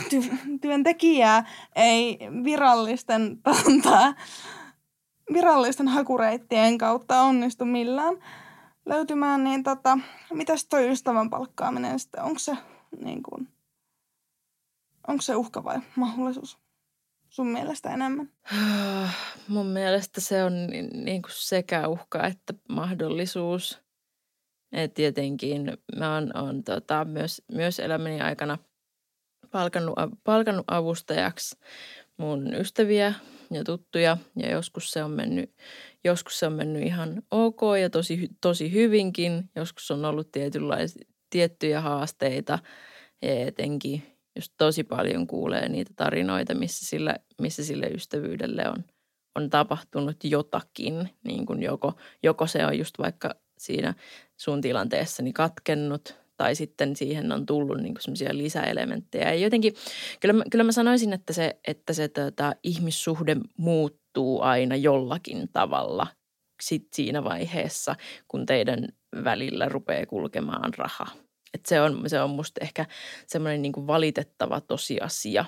työntekijää 0.62 1.46
ei 1.76 2.18
virallisten, 2.44 3.38
tota, 3.42 4.14
virallisten 5.32 5.88
hakureittien 5.88 6.78
kautta 6.78 7.20
onnistu 7.20 7.64
millään 7.64 8.14
löytymään, 8.86 9.44
niin 9.44 9.62
tota, 9.62 9.98
mitäs 10.32 10.64
toi 10.64 10.90
ystävän 10.90 11.30
palkkaaminen 11.30 11.98
sitten, 11.98 12.22
onko 12.22 12.38
se, 12.38 12.56
niin 13.04 13.22
kuin, 13.22 13.48
onko 15.08 15.22
se 15.22 15.36
uhka 15.36 15.64
vai 15.64 15.80
mahdollisuus 15.96 16.67
sun 17.30 17.46
mielestä 17.46 17.94
enemmän? 17.94 18.30
Mun 19.48 19.66
mielestä 19.66 20.20
se 20.20 20.44
on 20.44 20.66
niin 20.92 21.22
kuin 21.22 21.32
sekä 21.34 21.88
uhka 21.88 22.26
että 22.26 22.54
mahdollisuus. 22.68 23.78
Et 24.72 24.94
tietenkin 24.94 25.78
mä 25.96 26.14
oon, 26.14 26.36
oon 26.36 26.64
tota, 26.64 27.04
myös, 27.04 27.42
myös 27.52 27.78
elämäni 27.78 28.20
aikana 28.20 28.58
palkannut, 29.50 29.94
palkannut 30.24 30.64
avustajaksi 30.70 31.56
mun 32.16 32.54
ystäviä 32.54 33.14
ja 33.50 33.64
tuttuja 33.64 34.16
ja 34.36 34.50
joskus 34.50 34.90
se 34.90 35.04
on 35.04 35.10
mennyt, 35.10 35.54
joskus 36.04 36.38
se 36.38 36.46
on 36.46 36.52
mennyt 36.52 36.82
ihan 36.82 37.22
ok 37.30 37.60
ja 37.80 37.90
tosi, 37.90 38.28
tosi 38.40 38.72
hyvinkin. 38.72 39.50
Joskus 39.56 39.90
on 39.90 40.04
ollut 40.04 40.28
tiettyjä 41.30 41.80
haasteita 41.80 42.58
ja 43.22 43.46
etenkin 43.46 44.17
just 44.38 44.52
tosi 44.56 44.84
paljon 44.84 45.26
kuulee 45.26 45.68
niitä 45.68 45.90
tarinoita, 45.96 46.54
missä 46.54 46.86
sille, 46.86 47.14
missä 47.40 47.64
sille 47.64 47.86
ystävyydelle 47.86 48.68
on, 48.68 48.84
on 49.34 49.50
tapahtunut 49.50 50.24
jotakin. 50.24 51.10
Niin 51.24 51.46
kuin 51.46 51.62
joko, 51.62 51.92
joko 52.22 52.46
se 52.46 52.66
on 52.66 52.78
just 52.78 52.98
vaikka 52.98 53.34
siinä 53.58 53.94
sun 54.36 54.60
tilanteessani 54.60 55.32
katkennut 55.32 56.14
tai 56.36 56.54
sitten 56.54 56.96
siihen 56.96 57.32
on 57.32 57.46
tullut 57.46 57.80
niin 57.80 57.94
semmoisia 58.00 58.36
lisäelementtejä. 58.36 59.24
Ja 59.24 59.40
jotenkin, 59.40 59.74
kyllä 60.20 60.32
mä, 60.32 60.44
kyllä 60.50 60.64
mä 60.64 60.72
sanoisin, 60.72 61.12
että 61.12 61.32
se, 61.32 61.58
että 61.68 61.92
se 61.92 62.08
tota, 62.08 62.52
ihmissuhde 62.62 63.36
muuttuu 63.56 64.42
aina 64.42 64.76
jollakin 64.76 65.48
tavalla 65.52 66.06
sit 66.62 66.88
siinä 66.92 67.24
vaiheessa, 67.24 67.96
kun 68.28 68.46
teidän 68.46 68.88
välillä 69.24 69.68
rupeaa 69.68 70.06
kulkemaan 70.06 70.74
raha. 70.76 71.06
Et 71.54 71.66
se, 71.66 71.80
on, 71.80 72.02
se 72.06 72.20
on 72.20 72.30
musta 72.30 72.60
ehkä 72.64 72.86
semmoinen 73.26 73.62
niin 73.62 73.86
valitettava 73.86 74.60
tosiasia. 74.60 75.44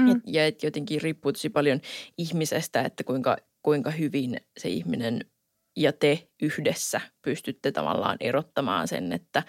Mm. 0.00 0.10
Et, 0.10 0.18
ja 0.26 0.46
et 0.46 0.62
jotenkin 0.62 1.02
riippuu 1.02 1.32
tosi 1.32 1.48
paljon 1.50 1.80
ihmisestä, 2.18 2.82
että 2.82 3.04
kuinka, 3.04 3.36
kuinka 3.62 3.90
hyvin 3.90 4.40
se 4.58 4.68
ihminen 4.68 5.20
ja 5.76 5.92
te 5.92 6.28
yhdessä 6.42 7.00
pystytte 7.22 7.72
tavallaan 7.72 8.16
erottamaan 8.20 8.88
sen, 8.88 9.12
että, 9.12 9.42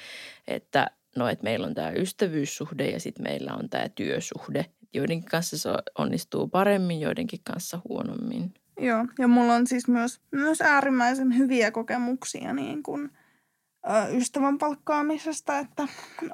että 0.47 0.87
no, 1.15 1.27
että 1.27 1.43
meillä 1.43 1.67
on 1.67 1.73
tämä 1.73 1.91
ystävyyssuhde 1.91 2.89
ja 2.89 2.99
sitten 2.99 3.23
meillä 3.23 3.53
on 3.53 3.69
tämä 3.69 3.89
työsuhde. 3.89 4.65
Joidenkin 4.93 5.29
kanssa 5.29 5.57
se 5.57 5.69
onnistuu 5.97 6.47
paremmin, 6.47 6.99
joidenkin 6.99 7.39
kanssa 7.43 7.81
huonommin. 7.89 8.53
Joo, 8.79 9.05
ja 9.19 9.27
mulla 9.27 9.53
on 9.53 9.67
siis 9.67 9.87
myös, 9.87 10.21
myös 10.31 10.61
äärimmäisen 10.61 11.37
hyviä 11.37 11.71
kokemuksia 11.71 12.53
niin 12.53 12.83
kuin, 12.83 13.11
ystävän 14.13 14.57
palkkaamisesta, 14.57 15.59
että 15.59 15.87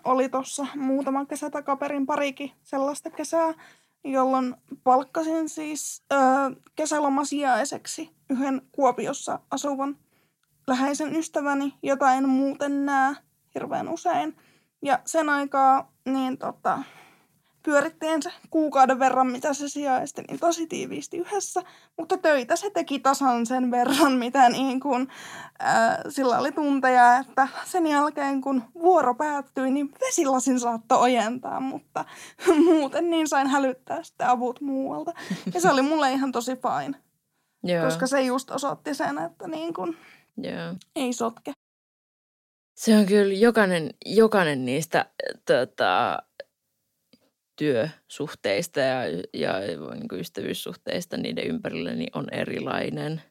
oli 0.04 0.30
tuossa 0.30 0.68
muutama 0.76 1.26
kesä 1.26 1.50
takaperin 1.50 2.06
parikin 2.06 2.52
sellaista 2.64 3.10
kesää, 3.10 3.54
jolloin 4.04 4.56
palkkasin 4.84 5.50
siis 5.50 6.04
ö, 6.14 6.16
kesälomasiaiseksi 6.76 8.16
yhden 8.30 8.62
Kuopiossa 8.72 9.40
asuvan 9.52 9.98
läheisen 10.68 11.16
ystäväni, 11.16 11.74
jota 11.84 12.14
en 12.14 12.30
muuten 12.30 12.86
näe 12.86 13.16
hirveän 13.56 13.90
usein. 13.90 14.38
Ja 14.82 15.00
sen 15.06 15.30
aikaa 15.30 15.92
niin 16.06 16.38
tota, 16.38 16.84
pyörittiin 17.66 18.24
se 18.24 18.32
kuukauden 18.50 19.00
verran, 19.00 19.28
mitä 19.28 19.54
se 19.54 19.70
sijaisti, 19.70 20.22
niin 20.22 20.40
tosi 20.40 20.68
tiiviisti 20.68 21.18
yhdessä. 21.18 21.62
Mutta 21.98 22.18
töitä 22.18 22.56
se 22.56 22.70
teki 22.70 23.00
tasan 23.00 23.46
sen 23.46 23.72
verran, 23.72 24.12
mitä 24.12 24.50
niin 24.50 24.80
kuin, 24.80 25.08
ää, 25.60 26.02
sillä 26.10 26.40
oli 26.40 26.52
tunteja, 26.52 27.18
että 27.18 27.48
sen 27.66 27.88
jälkeen 27.88 28.42
kun 28.42 28.64
vuoro 28.74 29.16
päättyi, 29.16 29.72
niin 29.72 29.92
vesilasin 30.02 30.60
saattoi 30.60 30.98
ojentaa, 31.02 31.60
mutta 31.60 32.06
muuten 32.66 33.10
niin 33.10 33.28
sain 33.28 33.48
hälyttää 33.48 34.04
sitten 34.04 34.28
avut 34.28 34.62
muualta. 34.62 35.14
Ja 35.54 35.62
se 35.62 35.72
oli 35.72 35.82
mulle 35.82 36.12
ihan 36.12 36.32
tosi 36.32 36.52
fine, 36.56 36.98
Joo. 37.74 37.86
koska 37.86 38.08
se 38.08 38.22
just 38.22 38.52
osoitti 38.52 38.96
sen, 38.96 39.18
että 39.18 39.48
niin 39.48 39.74
kuin 39.74 39.98
Joo. 40.38 40.76
ei 40.96 41.14
sotke. 41.14 41.52
Se 42.78 42.98
on 42.98 43.06
kyllä 43.06 43.34
jokainen, 43.34 43.90
jokainen 44.06 44.66
niistä 44.66 45.06
tota, 45.46 46.20
työsuhteista 47.56 48.80
ja, 48.80 49.02
ja 49.34 49.60
niin 49.94 50.08
kuin 50.08 50.22
ystävyyssuhteista 50.22 51.18
niiden 51.18 51.48
ympärillä 51.48 51.94
niin 51.94 52.12
on 52.14 52.26
erilainen. 52.32 53.22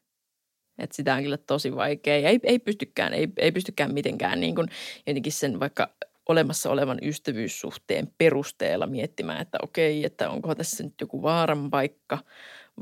Et 0.79 0.93
sitä 0.93 1.15
on 1.15 1.23
kyllä 1.23 1.37
tosi 1.37 1.77
vaikea. 1.77 2.19
Ja 2.19 2.29
ei, 2.29 2.41
ei, 2.43 2.59
pystykään, 2.59 3.15
ei, 3.15 3.29
ei 3.37 3.53
pystykään 3.53 3.95
mitenkään 3.95 4.41
niin 4.41 4.55
kuin 4.55 4.69
jotenkin 5.07 5.33
sen 5.33 5.61
vaikka 5.61 5.89
olemassa 6.29 6.71
olevan 6.71 6.99
ystävyyssuhteen 7.03 8.09
perusteella 8.19 8.87
miettimään, 8.87 9.41
että 9.41 9.59
okei, 9.63 10.05
että 10.05 10.31
onko 10.31 10.55
tässä 10.55 10.85
nyt 10.85 10.95
joku 11.01 11.23
vaaran 11.23 11.71
paikka 11.71 12.19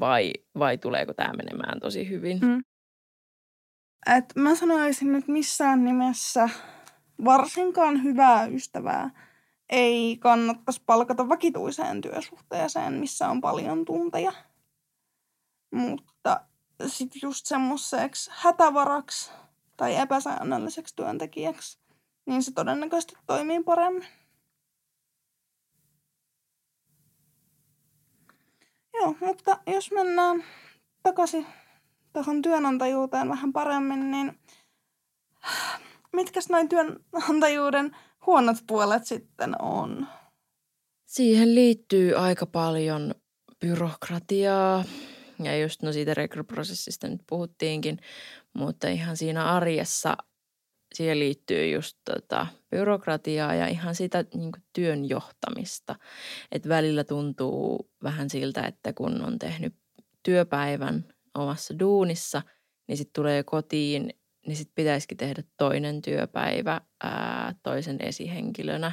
vai, 0.00 0.32
vai 0.58 0.78
tuleeko 0.78 1.14
tämä 1.14 1.32
menemään 1.32 1.80
tosi 1.80 2.08
hyvin. 2.08 2.38
Mm. 2.40 2.62
Et 4.16 4.24
mä 4.36 4.54
sanoisin, 4.54 5.14
että 5.14 5.32
missään 5.32 5.84
nimessä 5.84 6.48
varsinkaan 7.24 8.02
hyvää 8.02 8.46
ystävää 8.46 9.10
ei 9.72 10.16
kannattaisi 10.16 10.82
palkata 10.86 11.28
vakituiseen 11.28 12.00
työsuhteeseen, 12.00 12.92
missä 12.92 13.28
on 13.28 13.40
paljon 13.40 13.84
tunteja. 13.84 14.32
Mutta 15.70 16.40
sitten 16.86 17.20
just 17.22 17.46
semmoiseksi 17.46 18.30
hätävaraksi 18.34 19.32
tai 19.76 19.96
epäsäännölliseksi 19.96 20.96
työntekijäksi, 20.96 21.78
niin 22.26 22.42
se 22.42 22.52
todennäköisesti 22.52 23.14
toimii 23.26 23.62
paremmin. 23.62 24.06
Joo, 28.94 29.14
mutta 29.20 29.58
jos 29.66 29.90
mennään 29.90 30.44
takaisin 31.02 31.46
tuohon 32.12 32.42
työnantajuuteen 32.42 33.28
vähän 33.28 33.52
paremmin, 33.52 34.10
niin 34.10 34.40
mitkäs 36.12 36.48
noin 36.48 36.68
työnantajuuden 36.68 37.96
huonot 38.26 38.56
puolet 38.66 39.06
sitten 39.06 39.62
on? 39.62 40.06
Siihen 41.06 41.54
liittyy 41.54 42.16
aika 42.16 42.46
paljon 42.46 43.14
byrokratiaa 43.60 44.84
ja 45.42 45.58
just 45.58 45.82
no 45.82 45.92
siitä 45.92 46.14
rekryprosessista 46.14 47.08
nyt 47.08 47.20
puhuttiinkin, 47.28 47.98
mutta 48.54 48.88
ihan 48.88 49.16
siinä 49.16 49.44
arjessa 49.44 50.16
siihen 50.94 51.18
liittyy 51.18 51.70
just 51.70 51.98
tota 52.04 52.46
byrokratiaa 52.70 53.54
ja 53.54 53.66
ihan 53.66 53.94
sitä 53.94 54.24
niin 54.34 54.52
työn 54.72 55.08
johtamista. 55.08 55.96
Että 56.52 56.68
välillä 56.68 57.04
tuntuu 57.04 57.90
vähän 58.02 58.30
siltä, 58.30 58.62
että 58.62 58.92
kun 58.92 59.24
on 59.24 59.38
tehnyt 59.38 59.74
työpäivän 60.22 61.04
omassa 61.34 61.78
duunissa, 61.78 62.42
niin 62.88 62.96
sitten 62.96 63.22
tulee 63.22 63.42
kotiin, 63.42 64.14
niin 64.46 64.56
sitten 64.56 64.74
pitäisikin 64.74 65.16
tehdä 65.16 65.42
toinen 65.56 66.02
työpäivä 66.02 66.80
ää, 67.02 67.54
toisen 67.62 67.96
esihenkilönä. 68.00 68.92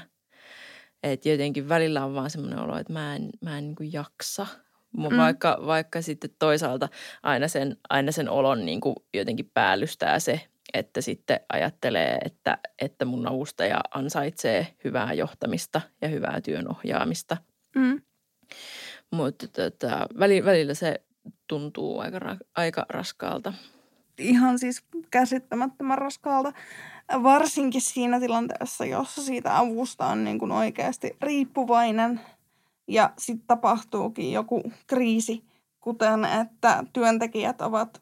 Että 1.04 1.30
jotenkin 1.30 1.70
välillä 1.70 2.06
on 2.06 2.14
vaan 2.14 2.30
semmoinen 2.30 2.60
olo, 2.60 2.78
että 2.78 2.94
mä 2.94 3.16
en, 3.16 3.30
mä 3.42 3.58
en 3.58 3.64
niin 3.64 3.76
kuin 3.76 3.94
jaksa. 3.94 4.48
Mm. 4.98 5.18
Vaikka, 5.18 5.60
vaikka 5.66 6.02
sitten 6.02 6.30
toisaalta 6.40 6.90
aina 7.24 7.48
sen, 7.48 7.78
aina 7.90 8.12
sen 8.12 8.30
olon 8.30 8.66
niin 8.66 8.82
kuin 8.82 8.96
jotenkin 9.14 9.52
päällystää 9.54 10.20
se, 10.20 10.42
että 10.74 11.02
sitten 11.02 11.40
ajattelee, 11.54 12.18
että, 12.26 12.58
että 12.82 13.06
mun 13.06 13.28
avustaja 13.28 13.82
ansaitsee 13.92 14.68
hyvää 14.84 15.14
johtamista 15.14 15.82
ja 16.02 16.08
hyvää 16.08 16.42
työnohjaamista. 16.42 17.38
Mm. 17.76 18.02
Mutta 19.12 19.48
tota, 19.48 20.08
välillä 20.20 20.74
se 20.74 21.02
tuntuu 21.48 22.00
aika, 22.00 22.38
aika 22.56 22.86
raskaalta. 22.90 23.54
Ihan 24.20 24.60
siis 24.60 24.84
käsittämättömän 25.12 25.98
raskaalta, 25.98 26.54
varsinkin 27.24 27.82
siinä 27.82 28.20
tilanteessa, 28.20 28.86
jossa 28.86 29.22
siitä 29.22 29.58
avusta 29.58 30.08
on 30.08 30.24
niin 30.24 30.40
kuin 30.40 30.52
oikeasti 30.52 31.18
riippuvainen. 31.22 32.22
Ja 32.88 33.14
sitten 33.18 33.48
tapahtuukin 33.48 34.32
joku 34.32 34.72
kriisi, 34.88 35.44
kuten 35.80 36.26
että 36.26 36.84
työntekijät 36.94 37.62
ovat 37.62 38.02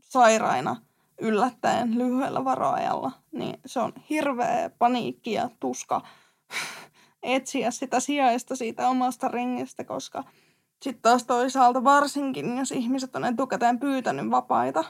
sairaina 0.00 0.76
yllättäen 1.20 1.98
lyhyellä 1.98 2.44
varoajalla, 2.44 3.12
niin 3.32 3.60
se 3.66 3.80
on 3.80 3.92
hirveä 4.10 4.70
paniikki 4.78 5.32
ja 5.32 5.50
tuska 5.60 6.00
etsiä 7.22 7.70
sitä 7.70 8.00
sijaista 8.00 8.56
siitä 8.56 8.88
omasta 8.88 9.28
ringistä, 9.28 9.84
koska– 9.84 10.24
sitten 10.82 11.02
taas 11.02 11.24
toisaalta 11.24 11.84
varsinkin, 11.84 12.58
jos 12.58 12.72
ihmiset 12.72 13.16
on 13.16 13.24
etukäteen 13.24 13.78
pyytänyt 13.78 14.30
vapaita, 14.30 14.84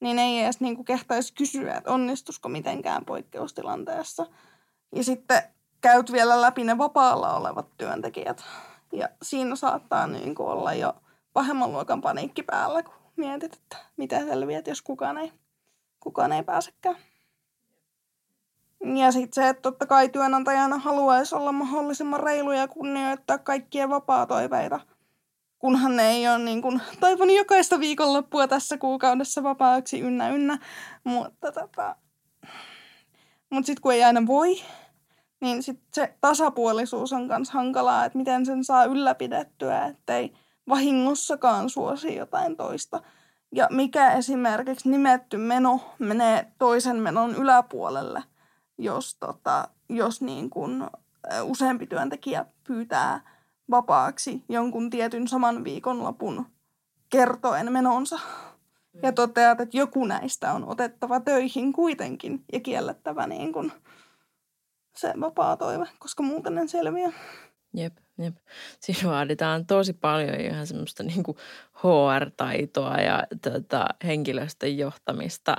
niin 0.00 0.18
ei 0.18 0.42
edes 0.42 0.60
niin 0.60 0.76
kuin 0.76 0.84
kehtaisi 0.84 1.34
kysyä, 1.34 1.74
että 1.74 1.90
onnistusko 1.90 2.48
mitenkään 2.48 3.04
poikkeustilanteessa. 3.04 4.26
Ja 4.94 5.04
sitten 5.04 5.42
käyt 5.80 6.12
vielä 6.12 6.40
läpi 6.40 6.64
ne 6.64 6.78
vapaalla 6.78 7.36
olevat 7.36 7.66
työntekijät. 7.76 8.44
Ja 8.92 9.08
siinä 9.22 9.56
saattaa 9.56 10.06
niin 10.06 10.34
kuin 10.34 10.48
olla 10.48 10.74
jo 10.74 10.94
pahemman 11.32 11.72
luokan 11.72 12.00
paniikki 12.00 12.42
päällä, 12.42 12.82
kun 12.82 12.94
mietit, 13.16 13.54
että 13.54 13.76
miten 13.96 14.28
selviät, 14.28 14.66
jos 14.66 14.82
kukaan 14.82 15.18
ei, 15.18 15.32
kukaan 16.00 16.32
ei 16.32 16.42
pääsekään. 16.42 16.96
Ja 18.96 19.12
sitten 19.12 19.42
se, 19.42 19.48
että 19.48 19.62
totta 19.62 19.86
kai 19.86 20.08
työnantajana 20.08 20.78
haluaisi 20.78 21.34
olla 21.34 21.52
mahdollisimman 21.52 22.20
reilu 22.20 22.52
ja 22.52 22.68
kunnioittaa 22.68 23.38
kaikkien 23.38 23.90
vapaa-toiveita– 23.90 24.80
kunhan 25.60 25.96
ne 25.96 26.10
ei 26.10 26.28
ole 26.28 26.38
niin 26.38 26.62
kuin, 26.62 26.80
toivon 27.00 27.30
jokaista 27.30 27.80
viikonloppua 27.80 28.48
tässä 28.48 28.78
kuukaudessa 28.78 29.42
vapaaksi 29.42 30.00
ynnä 30.00 30.28
ynnä. 30.28 30.58
Mutta 31.04 31.52
tota, 31.52 31.96
mut 33.50 33.66
sitten 33.66 33.82
kun 33.82 33.92
ei 33.92 34.04
aina 34.04 34.26
voi, 34.26 34.56
niin 35.40 35.62
sit 35.62 35.80
se 35.92 36.14
tasapuolisuus 36.20 37.12
on 37.12 37.26
myös 37.26 37.50
hankalaa, 37.50 38.04
että 38.04 38.18
miten 38.18 38.46
sen 38.46 38.64
saa 38.64 38.84
ylläpidettyä, 38.84 39.86
ettei 39.86 40.32
vahingossakaan 40.68 41.70
suosi 41.70 42.16
jotain 42.16 42.56
toista. 42.56 43.02
Ja 43.54 43.68
mikä 43.70 44.12
esimerkiksi 44.12 44.90
nimetty 44.90 45.36
meno 45.36 45.80
menee 45.98 46.52
toisen 46.58 46.96
menon 46.96 47.34
yläpuolelle, 47.34 48.22
jos, 48.78 49.14
tota, 49.14 49.68
jos 49.88 50.22
niin 50.22 50.50
kun 50.50 50.90
useampi 51.42 51.86
työntekijä 51.86 52.46
pyytää 52.66 53.20
vapaaksi 53.70 54.44
jonkun 54.48 54.90
tietyn 54.90 55.28
saman 55.28 55.64
viikonlopun 55.64 56.46
kertoen 57.10 57.72
menonsa. 57.72 58.20
Ja 59.02 59.12
toteat, 59.12 59.60
että 59.60 59.76
joku 59.76 60.04
näistä 60.04 60.52
on 60.52 60.68
otettava 60.68 61.20
töihin 61.20 61.72
kuitenkin 61.72 62.44
ja 62.52 62.60
kiellettävä 62.60 63.26
niin 63.26 63.52
kuin 63.52 63.72
se 64.96 65.12
vapaa 65.20 65.56
toive, 65.56 65.86
koska 65.98 66.22
muuten 66.22 66.58
en 66.58 66.68
selviä. 66.68 67.12
Jep, 67.74 67.96
jep. 68.18 68.36
Siinä 68.80 69.10
vaaditaan 69.10 69.66
tosi 69.66 69.92
paljon 69.92 70.40
ihan 70.40 70.66
semmoista 70.66 71.02
niin 71.02 71.22
kuin 71.22 71.36
HR-taitoa 71.74 72.96
ja 72.96 73.26
tota, 73.42 73.86
henkilöstön 74.04 74.78
johtamista, 74.78 75.56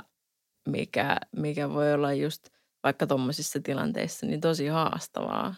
mikä, 0.68 1.16
mikä 1.36 1.70
voi 1.70 1.92
olla 1.94 2.12
just 2.12 2.48
vaikka 2.84 3.06
tuommoisissa 3.06 3.60
tilanteissa 3.60 4.26
niin 4.26 4.40
tosi 4.40 4.66
haastavaa. 4.66 5.54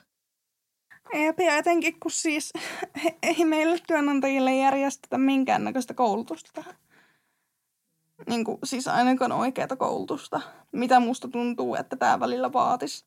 Eep, 1.12 1.40
ja 1.40 1.57
etenkin 1.57 2.00
kun 2.00 2.11
siis 2.11 2.52
ei 3.22 3.44
meille 3.44 3.78
työnantajille 3.86 4.57
järjestetä 4.57 5.18
minkäännäköistä 5.18 5.94
koulutusta 5.94 6.50
tähän. 6.55 6.74
Niin 8.28 8.44
kuin, 8.44 8.59
siis 8.64 8.88
ainakaan 8.88 9.32
oikeata 9.32 9.76
koulutusta, 9.76 10.40
mitä 10.72 11.00
musta 11.00 11.28
tuntuu, 11.28 11.74
että 11.74 11.96
tämä 11.96 12.20
välillä 12.20 12.52
vaatisi. 12.52 13.07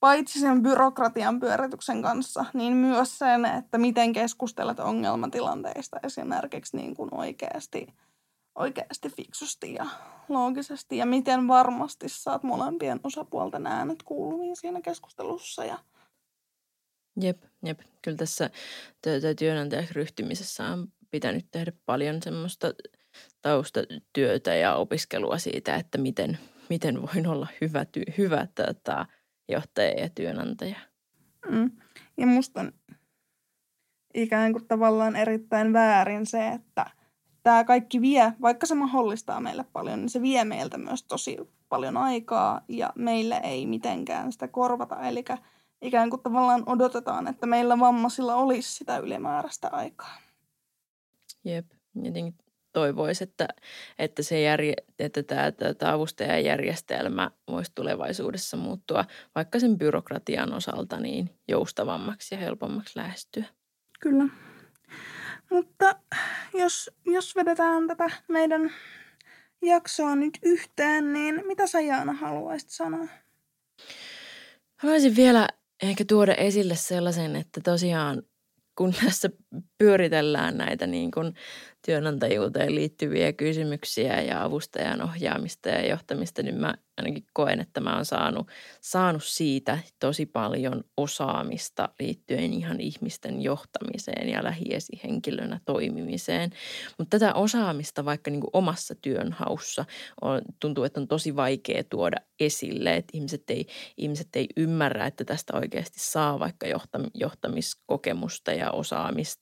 Paitsi 0.00 0.40
sen 0.40 0.62
byrokratian 0.62 1.40
pyörityksen 1.40 2.02
kanssa, 2.02 2.44
niin 2.54 2.72
myös 2.72 3.18
sen, 3.18 3.44
että 3.44 3.78
miten 3.78 4.12
keskustelet 4.12 4.80
ongelmatilanteista 4.80 5.96
esimerkiksi 6.02 6.76
niin 6.76 6.96
kuin 6.96 7.14
oikeasti, 7.14 7.86
oikeasti 8.54 9.08
fiksusti 9.08 9.74
ja 9.74 9.86
loogisesti. 10.28 10.96
Ja 10.96 11.06
miten 11.06 11.48
varmasti 11.48 12.08
saat 12.08 12.42
molempien 12.42 13.00
osapuolten 13.04 13.66
äänet 13.66 14.02
kuuluviin 14.02 14.56
siinä 14.56 14.80
keskustelussa 14.80 15.64
ja– 15.64 15.78
Jep, 17.20 17.42
jep. 17.64 17.80
Kyllä 18.02 18.16
tässä 18.16 18.50
työnantajaksi 19.38 19.94
ryhtymisessä 19.94 20.64
on 20.64 20.88
pitänyt 21.10 21.46
tehdä 21.50 21.72
paljon 21.86 22.22
semmoista 22.22 22.74
taustatyötä 23.42 24.54
ja 24.54 24.74
opiskelua 24.74 25.38
siitä, 25.38 25.76
että 25.76 25.98
miten, 25.98 26.38
miten 26.70 27.02
voin 27.02 27.26
olla 27.26 27.48
hyvä, 27.60 27.84
ty, 27.84 28.02
hyvä 28.18 28.46
tota, 28.54 29.06
johtaja 29.48 30.00
ja 30.00 30.08
työnantaja. 30.14 30.76
Mm. 31.50 31.70
Ja 32.16 32.26
musta 32.26 32.60
on 32.60 32.72
ikään 34.14 34.52
kuin 34.52 34.66
tavallaan 34.66 35.16
erittäin 35.16 35.72
väärin 35.72 36.26
se, 36.26 36.48
että 36.48 36.86
tämä 37.42 37.64
kaikki 37.64 38.00
vie, 38.00 38.32
vaikka 38.40 38.66
se 38.66 38.74
mahdollistaa 38.74 39.40
meille 39.40 39.64
paljon, 39.72 40.00
niin 40.00 40.08
se 40.08 40.22
vie 40.22 40.44
meiltä 40.44 40.78
myös 40.78 41.02
tosi 41.02 41.36
paljon 41.68 41.96
aikaa 41.96 42.64
ja 42.68 42.92
meille 42.96 43.40
ei 43.42 43.66
mitenkään 43.66 44.32
sitä 44.32 44.48
korvata. 44.48 45.08
Eli 45.08 45.24
ikään 45.82 46.10
kuin 46.10 46.22
tavallaan 46.22 46.62
odotetaan, 46.66 47.28
että 47.28 47.46
meillä 47.46 47.78
vammaisilla 47.78 48.34
olisi 48.34 48.72
sitä 48.72 48.98
ylimääräistä 48.98 49.68
aikaa. 49.68 50.18
Jep, 51.44 51.66
jotenkin 51.94 52.34
toivoisi, 52.72 53.24
että, 53.24 53.48
että, 53.98 54.22
se 54.22 54.40
järje, 54.40 54.74
että 54.98 55.22
tämä, 55.22 55.52
tämä 55.52 55.92
avustajajärjestelmä 55.92 57.30
voisi 57.48 57.72
tulevaisuudessa 57.74 58.56
muuttua 58.56 59.04
vaikka 59.34 59.60
sen 59.60 59.78
byrokratian 59.78 60.52
osalta 60.52 61.00
niin 61.00 61.30
joustavammaksi 61.48 62.34
ja 62.34 62.38
helpommaksi 62.38 62.98
lähestyä. 62.98 63.44
Kyllä. 64.00 64.24
Mutta 65.50 65.96
jos, 66.54 66.90
jos 67.06 67.36
vedetään 67.36 67.86
tätä 67.86 68.10
meidän 68.28 68.70
jaksoa 69.62 70.14
nyt 70.14 70.38
yhteen, 70.42 71.12
niin 71.12 71.42
mitä 71.46 71.66
sä 71.66 71.80
Jaana 71.80 72.12
haluaisit 72.12 72.70
sanoa? 72.70 73.06
Haluaisin 74.76 75.16
vielä 75.16 75.48
ehkä 75.82 76.04
tuoda 76.08 76.34
esille 76.34 76.76
sellaisen, 76.76 77.36
että 77.36 77.60
tosiaan 77.60 78.22
kun 78.76 78.94
tässä 79.04 79.30
pyöritellään 79.78 80.58
näitä 80.58 80.86
niin 80.86 81.10
kuin 81.10 81.34
työnantajuuteen 81.86 82.74
liittyviä 82.74 83.32
kysymyksiä 83.32 84.20
ja 84.20 84.44
avustajan 84.44 85.02
ohjaamista 85.02 85.68
ja 85.68 85.88
johtamista, 85.88 86.42
niin 86.42 86.54
mä 86.54 86.74
ainakin 86.96 87.24
koen, 87.32 87.60
että 87.60 87.80
mä 87.80 87.94
oon 87.94 88.04
saanut, 88.04 88.48
saanut 88.80 89.24
siitä 89.24 89.78
tosi 89.98 90.26
paljon 90.26 90.84
osaamista 90.96 91.88
liittyen 92.00 92.52
ihan 92.52 92.80
ihmisten 92.80 93.42
johtamiseen 93.42 94.28
ja 94.28 94.44
lähiesihenkilönä 94.44 95.60
toimimiseen. 95.64 96.50
Mutta 96.98 97.18
tätä 97.18 97.34
osaamista 97.34 98.04
vaikka 98.04 98.30
niin 98.30 98.40
kuin 98.40 98.50
omassa 98.52 98.94
työnhaussa 98.94 99.84
on, 100.20 100.42
tuntuu, 100.60 100.84
että 100.84 101.00
on 101.00 101.08
tosi 101.08 101.36
vaikea 101.36 101.84
tuoda 101.84 102.16
esille, 102.40 102.96
että 102.96 103.10
ihmiset 103.14 103.50
ei, 103.50 103.66
ihmiset 103.96 104.36
ei 104.36 104.48
ymmärrä, 104.56 105.06
että 105.06 105.24
tästä 105.24 105.56
oikeasti 105.56 106.00
saa 106.00 106.38
vaikka 106.38 106.66
johtamiskokemusta 107.14 108.52
ja 108.52 108.70
osaamista 108.70 109.41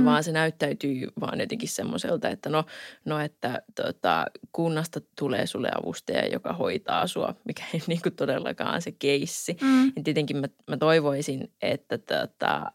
Mm. 0.00 0.04
Vaan 0.04 0.24
se 0.24 0.32
näyttäytyy 0.32 1.08
vaan 1.20 1.40
jotenkin 1.40 1.68
semmoiselta, 1.68 2.28
että 2.28 2.50
no, 2.50 2.64
no 3.04 3.20
että 3.20 3.62
tota, 3.74 4.26
kunnasta 4.52 5.00
tulee 5.18 5.46
sulle 5.46 5.70
avustaja, 5.82 6.26
joka 6.26 6.52
hoitaa 6.52 7.06
sua, 7.06 7.34
mikä 7.44 7.62
ei 7.74 7.80
niin 7.86 8.02
kuin 8.02 8.16
todellakaan 8.16 8.82
se 8.82 8.92
keissi. 8.92 9.56
Mm. 9.60 9.86
Ja 9.96 10.02
tietenkin 10.04 10.36
mä, 10.36 10.46
mä 10.70 10.76
toivoisin, 10.76 11.52
että 11.62 11.98
tota, 11.98 12.72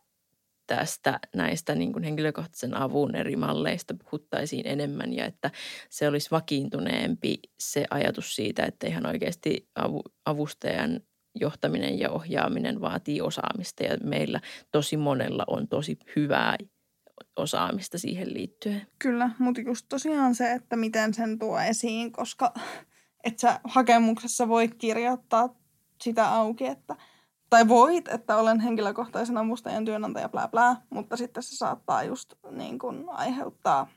tästä 0.67 1.19
näistä 1.35 1.75
niin 1.75 1.93
kuin 1.93 2.03
henkilökohtaisen 2.03 2.77
avun 2.77 3.15
eri 3.15 3.35
malleista 3.35 3.93
puhuttaisiin 4.03 4.67
enemmän 4.67 5.13
ja 5.13 5.25
että 5.25 5.51
se 5.89 6.07
olisi 6.07 6.31
vakiintuneempi 6.31 7.39
se 7.59 7.85
ajatus 7.89 8.35
siitä, 8.35 8.65
että 8.65 8.87
ihan 8.87 9.05
oikeasti 9.05 9.69
avu, 9.75 10.01
avustajan 10.25 11.01
johtaminen 11.39 11.99
ja 11.99 12.09
ohjaaminen 12.09 12.81
vaatii 12.81 13.21
osaamista 13.21 13.83
ja 13.83 13.97
meillä 14.03 14.41
tosi 14.71 14.97
monella 14.97 15.43
on 15.47 15.67
tosi 15.67 15.97
hyvää 16.15 16.55
osaamista 17.37 17.97
siihen 17.97 18.33
liittyen. 18.33 18.87
Kyllä, 18.99 19.29
mutta 19.39 19.61
just 19.61 19.85
tosiaan 19.89 20.35
se, 20.35 20.51
että 20.51 20.75
miten 20.75 21.13
sen 21.13 21.39
tuo 21.39 21.59
esiin, 21.59 22.11
koska 22.11 22.53
et 23.23 23.39
sä 23.39 23.59
hakemuksessa 23.63 24.47
voit 24.47 24.75
kirjoittaa 24.75 25.49
sitä 26.01 26.33
auki, 26.33 26.65
että 26.65 26.95
tai 27.49 27.67
voit, 27.67 28.07
että 28.07 28.37
olen 28.37 28.59
henkilökohtaisen 28.59 29.37
avustajan 29.37 29.85
työnantaja, 29.85 30.29
bla 30.29 30.47
bla, 30.47 30.75
mutta 30.89 31.17
sitten 31.17 31.43
se 31.43 31.57
saattaa 31.57 32.03
just 32.03 32.33
niin 32.51 32.79
kuin 32.79 33.09
aiheuttaa 33.09 33.87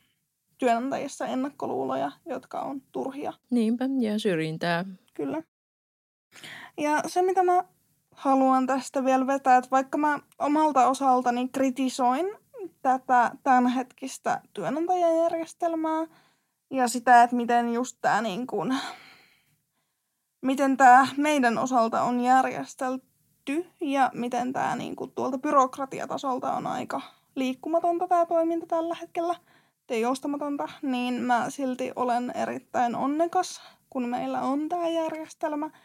työnantajissa 0.58 1.26
ennakkoluuloja, 1.26 2.12
jotka 2.26 2.60
on 2.60 2.82
turhia. 2.92 3.32
Niinpä, 3.50 3.84
ja 4.00 4.18
syrjintää. 4.18 4.84
Kyllä. 5.14 5.42
Ja 6.78 7.02
se, 7.06 7.22
mitä 7.22 7.42
mä 7.42 7.64
haluan 8.10 8.66
tästä 8.66 9.04
vielä 9.04 9.26
vetää, 9.26 9.56
että 9.56 9.70
vaikka 9.70 9.98
mä 9.98 10.18
omalta 10.38 10.88
osaltani 10.88 11.48
kritisoin 11.48 12.26
tätä 12.82 13.30
tämänhetkistä 13.42 14.40
työnantajajärjestelmää 14.54 16.06
ja 16.70 16.88
sitä, 16.88 17.22
että 17.22 17.36
miten 17.36 17.72
just 17.72 17.98
tämä 18.00 18.22
niin 18.22 18.46
kuin, 18.46 18.78
miten 20.42 20.76
tämä 20.76 21.06
meidän 21.16 21.58
osalta 21.58 22.02
on 22.02 22.20
järjestelty 22.20 23.66
ja 23.80 24.10
miten 24.14 24.52
tämä 24.52 24.76
niin 24.76 24.96
kuin 24.96 25.12
tuolta 25.14 25.38
byrokratiatasolta 25.38 26.52
on 26.52 26.66
aika 26.66 27.00
liikkumatonta 27.34 28.08
tämä 28.08 28.26
toiminta 28.26 28.66
tällä 28.66 28.96
hetkellä 29.00 29.34
ja 29.90 29.98
joustamatonta, 29.98 30.68
niin 30.82 31.14
mä 31.14 31.50
silti 31.50 31.92
olen 31.96 32.32
erittäin 32.34 32.96
onnekas, 32.96 33.62
kun 33.90 34.08
meillä 34.08 34.40
on 34.40 34.68
tämä 34.68 34.88
järjestelmä– 34.88 35.70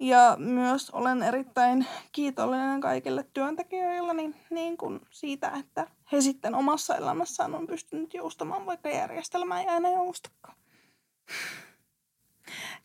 ja 0.00 0.36
myös 0.38 0.90
olen 0.90 1.22
erittäin 1.22 1.86
kiitollinen 2.12 2.80
kaikille 2.80 3.26
työntekijöille 3.34 4.14
niin, 4.14 4.34
niin 4.50 4.76
kuin 4.76 5.00
siitä, 5.10 5.52
että 5.60 5.86
he 6.14 6.20
sitten 6.20 6.54
omassa 6.54 6.96
elämässään 6.96 7.54
on 7.54 7.66
pystynyt 7.66 8.14
joustamaan, 8.14 8.66
vaikka 8.66 8.88
järjestelmä 8.88 9.60
ei 9.60 9.68
aina 9.68 9.88
joustakaan. 9.90 10.56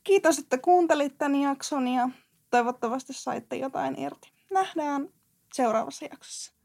Kiitos, 0.03 0.39
että 0.39 0.57
kuuntelit 0.57 1.17
tämän 1.17 1.35
jakson 1.35 1.87
ja 1.87 2.09
toivottavasti 2.49 3.13
saitte 3.13 3.55
jotain 3.55 3.99
irti. 3.99 4.31
Nähdään 4.51 5.09
seuraavassa 5.53 6.05
jaksossa. 6.05 6.58